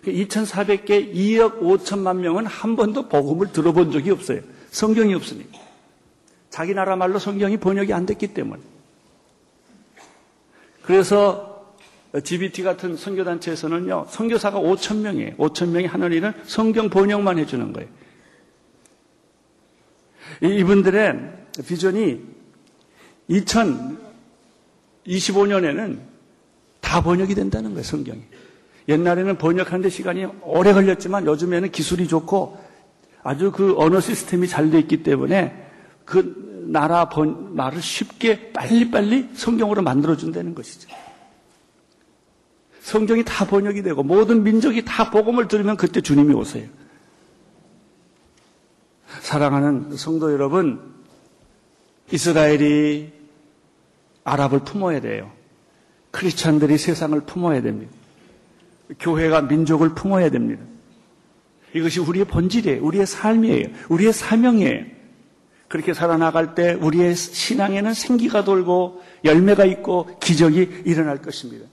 2,400개, 0.05 1.13
2억 1.13 1.59
5천만 1.61 2.18
명은 2.18 2.45
한 2.45 2.76
번도 2.76 3.09
복음을 3.09 3.51
들어본 3.51 3.91
적이 3.91 4.11
없어요. 4.11 4.41
성경이 4.72 5.13
없으니까. 5.13 5.57
자기 6.49 6.74
나라 6.74 6.95
말로 6.95 7.20
성경이 7.20 7.57
번역이 7.57 7.93
안 7.93 8.05
됐기 8.05 8.34
때문에. 8.34 8.61
그래서 10.84 11.76
GBT 12.24 12.63
같은 12.63 12.95
선교단체에서는요, 12.95 14.07
선교사가 14.09 14.59
5천 14.59 14.97
명이에요. 14.97 15.36
5천 15.36 15.70
명이 15.70 15.86
하는 15.86 16.11
일은 16.13 16.34
성경 16.45 16.89
번역만 16.89 17.38
해주는 17.38 17.74
거예요. 17.74 17.89
이분들의 20.41 21.19
비전이 21.67 22.21
2025년에는 23.30 25.99
다 26.82 27.01
번역이 27.01 27.36
된다는 27.36 27.71
거예요, 27.71 27.84
성경이. 27.84 28.21
옛날에는 28.88 29.38
번역하는데 29.38 29.89
시간이 29.89 30.25
오래 30.43 30.71
걸렸지만 30.73 31.25
요즘에는 31.25 31.71
기술이 31.71 32.07
좋고 32.07 32.57
아주 33.23 33.51
그 33.51 33.75
언어 33.78 33.99
시스템이 33.99 34.47
잘 34.47 34.71
돼 34.71 34.80
있기 34.80 35.03
때문에 35.03 35.65
그 36.05 36.65
나라 36.71 37.09
번, 37.09 37.55
말을 37.55 37.82
쉽게 37.82 38.53
빨리빨리 38.53 39.32
성경으로 39.34 39.82
만들어준다는 39.82 40.55
것이죠. 40.55 40.89
성경이 42.82 43.25
다 43.25 43.45
번역이 43.45 43.84
되고 43.84 44.03
모든 44.03 44.43
민족이 44.43 44.86
다 44.86 45.11
복음을 45.11 45.49
들으면 45.49 45.75
그때 45.75 45.99
주님이 45.99 46.34
오세요. 46.34 46.65
사랑하는 49.22 49.95
성도 49.97 50.32
여러분, 50.32 50.95
이스라엘이 52.11 53.11
아랍을 54.24 54.59
품어야 54.59 55.01
돼요. 55.01 55.32
크리스찬들이 56.11 56.78
세상을 56.78 57.20
품어야 57.22 57.61
됩니다. 57.61 57.91
교회가 58.99 59.43
민족을 59.43 59.93
품어야 59.93 60.30
됩니다. 60.30 60.63
이것이 61.74 61.99
우리의 61.99 62.26
본질이에요. 62.26 62.84
우리의 62.84 63.05
삶이에요. 63.05 63.68
우리의 63.89 64.13
사명이에요. 64.13 64.86
그렇게 65.68 65.93
살아나갈 65.93 66.55
때 66.55 66.74
우리의 66.74 67.15
신앙에는 67.15 67.93
생기가 67.93 68.43
돌고 68.45 69.03
열매가 69.26 69.65
있고 69.65 70.07
기적이 70.22 70.84
일어날 70.86 71.22
것입니다. 71.22 71.65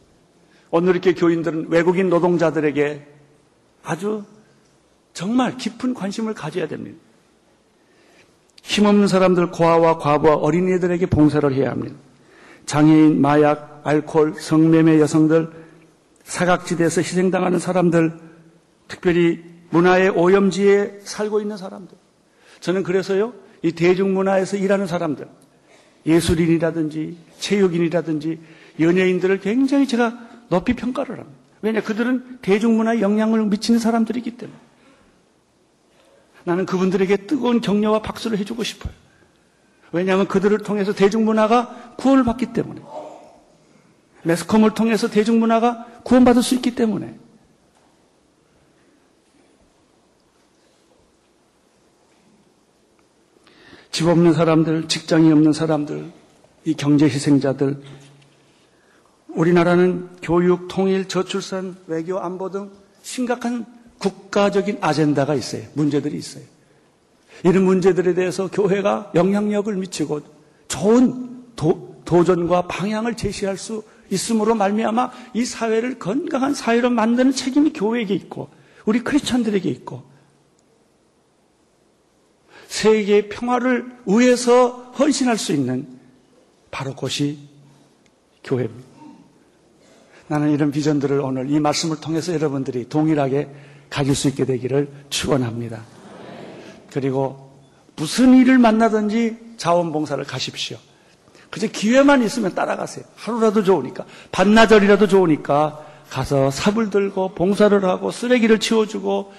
오늘 0.70 0.90
이렇게 0.90 1.14
교인들은 1.14 1.68
외국인 1.68 2.08
노동자들에게 2.08 3.06
아주 3.84 4.24
정말 5.12 5.56
깊은 5.56 5.94
관심을 5.94 6.34
가져야 6.34 6.66
됩니다. 6.66 6.98
힘없는 8.64 9.08
사람들, 9.08 9.50
고아와 9.50 9.98
과부와 9.98 10.36
어린이들에게 10.36 11.06
봉사를 11.06 11.52
해야 11.52 11.70
합니다. 11.70 11.94
장애인, 12.66 13.20
마약, 13.20 13.82
알코올, 13.84 14.34
성매매 14.38 14.98
여성들, 15.00 15.50
사각지대에서 16.24 17.02
희생당하는 17.02 17.58
사람들, 17.58 18.18
특별히 18.88 19.44
문화의 19.68 20.08
오염지에 20.08 21.00
살고 21.04 21.40
있는 21.40 21.58
사람들. 21.58 21.96
저는 22.60 22.82
그래서요, 22.82 23.34
이 23.62 23.72
대중문화에서 23.72 24.56
일하는 24.56 24.86
사람들, 24.86 25.28
예술인이라든지 26.06 27.18
체육인이라든지 27.38 28.38
연예인들을 28.80 29.40
굉장히 29.40 29.86
제가 29.86 30.18
높이 30.48 30.72
평가를 30.72 31.18
합니다. 31.18 31.38
왜냐, 31.60 31.82
그들은 31.82 32.38
대중문화에 32.40 33.02
영향을 33.02 33.44
미치는 33.44 33.78
사람들이기 33.78 34.38
때문에. 34.38 34.58
나는 36.44 36.66
그분들에게 36.66 37.26
뜨거운 37.26 37.60
격려와 37.60 38.02
박수를 38.02 38.38
해주고 38.38 38.62
싶어요. 38.62 38.92
왜냐하면 39.92 40.26
그들을 40.26 40.58
통해서 40.58 40.92
대중문화가 40.92 41.94
구원을 41.96 42.24
받기 42.24 42.52
때문에. 42.52 42.82
매스컴을 44.24 44.74
통해서 44.74 45.08
대중문화가 45.08 46.02
구원받을 46.04 46.42
수 46.42 46.54
있기 46.54 46.74
때문에. 46.74 47.18
집 53.90 54.08
없는 54.08 54.32
사람들, 54.32 54.88
직장이 54.88 55.30
없는 55.30 55.52
사람들, 55.52 56.10
이 56.64 56.74
경제 56.74 57.04
희생자들, 57.04 57.80
우리나라는 59.28 60.08
교육, 60.20 60.66
통일, 60.68 61.06
저출산, 61.06 61.76
외교, 61.86 62.18
안보 62.18 62.50
등 62.50 62.72
심각한 63.02 63.66
국가적인 63.98 64.78
아젠다가 64.80 65.34
있어요. 65.34 65.62
문제들이 65.74 66.16
있어요. 66.16 66.44
이런 67.42 67.64
문제들에 67.64 68.14
대해서 68.14 68.48
교회가 68.50 69.12
영향력을 69.14 69.74
미치고 69.74 70.20
좋은 70.68 71.44
도, 71.56 72.00
도전과 72.04 72.66
방향을 72.68 73.16
제시할 73.16 73.56
수 73.56 73.82
있음으로 74.10 74.54
말미암아 74.54 75.10
이 75.34 75.44
사회를 75.44 75.98
건강한 75.98 76.54
사회로 76.54 76.90
만드는 76.90 77.32
책임이 77.32 77.72
교회에게 77.72 78.14
있고 78.14 78.48
우리 78.84 79.00
크리스천들에게 79.00 79.68
있고 79.70 80.02
세계의 82.68 83.28
평화를 83.28 83.86
위해서 84.06 84.92
헌신할 84.98 85.38
수 85.38 85.52
있는 85.52 85.86
바로 86.70 86.94
그것이 86.94 87.38
교회입니다. 88.42 88.94
나는 90.26 90.50
이런 90.50 90.70
비전들을 90.70 91.20
오늘 91.20 91.50
이 91.50 91.60
말씀을 91.60 92.00
통해서 92.00 92.32
여러분들이 92.32 92.88
동일하게 92.88 93.48
가질 93.90 94.14
수 94.14 94.28
있게 94.28 94.44
되기를 94.44 94.88
축원합니다. 95.10 95.82
그리고 96.92 97.52
무슨 97.96 98.34
일을 98.34 98.58
만나든지 98.58 99.36
자원봉사를 99.56 100.22
가십시오. 100.24 100.78
그저 101.50 101.68
기회만 101.68 102.22
있으면 102.24 102.54
따라가세요. 102.54 103.04
하루라도 103.14 103.62
좋으니까. 103.62 104.04
반나절이라도 104.32 105.06
좋으니까 105.06 105.84
가서 106.10 106.50
삽을 106.50 106.90
들고 106.90 107.34
봉사를 107.34 107.84
하고 107.84 108.10
쓰레기를 108.10 108.58
치워주고 108.58 109.32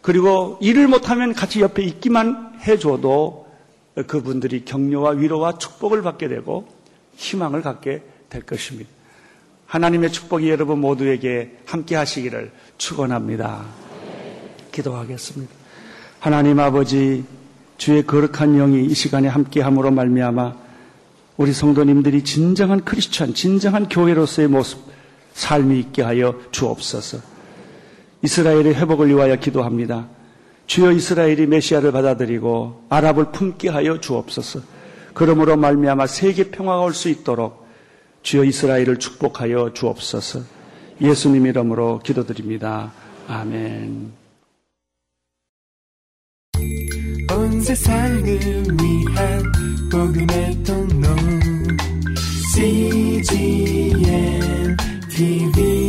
그리고 0.00 0.58
일을 0.60 0.88
못하면 0.88 1.32
같이 1.32 1.60
옆에 1.60 1.82
있기만 1.82 2.60
해줘도 2.66 3.46
그분들이 4.06 4.64
격려와 4.64 5.10
위로와 5.10 5.58
축복을 5.58 6.02
받게 6.02 6.28
되고 6.28 6.66
희망을 7.16 7.62
갖게 7.62 8.02
될 8.28 8.42
것입니다. 8.42 8.90
하나님의 9.72 10.12
축복이 10.12 10.50
여러분 10.50 10.82
모두에게 10.82 11.56
함께 11.64 11.96
하시기를 11.96 12.50
축원합니다. 12.76 13.64
기도하겠습니다. 14.70 15.50
하나님 16.20 16.60
아버지 16.60 17.24
주의 17.78 18.06
거룩한 18.06 18.58
영이 18.58 18.84
이 18.84 18.92
시간에 18.92 19.28
함께 19.28 19.62
함으로 19.62 19.90
말미암아 19.90 20.54
우리 21.38 21.54
성도님들이 21.54 22.22
진정한 22.22 22.84
크리스천, 22.84 23.32
진정한 23.32 23.88
교회로서의 23.88 24.48
모습, 24.48 24.78
삶이 25.32 25.80
있게 25.80 26.02
하여 26.02 26.38
주옵소서. 26.50 27.20
이스라엘의 28.20 28.74
회복을 28.74 29.08
위하여 29.08 29.36
기도합니다. 29.36 30.06
주여 30.66 30.92
이스라엘이 30.92 31.46
메시아를 31.46 31.92
받아들이고 31.92 32.88
아랍을 32.90 33.32
품게 33.32 33.70
하여 33.70 33.98
주옵소서. 33.98 34.60
그러므로 35.14 35.56
말미암아 35.56 36.08
세계 36.08 36.50
평화가 36.50 36.82
올 36.82 36.92
수 36.92 37.08
있도록 37.08 37.61
주여 38.22 38.44
이스라엘을 38.44 38.98
축복하여 38.98 39.72
주옵소서. 39.72 40.40
예수님 41.00 41.46
이름으로 41.46 41.98
기도드립니다. 42.00 42.92
아멘. 43.28 44.12
온 47.30 47.60
세상을 47.60 48.24
위한 48.24 49.52
복음의 49.90 50.62
통로 50.62 51.08
CGN 52.54 54.06
TV 55.10 55.81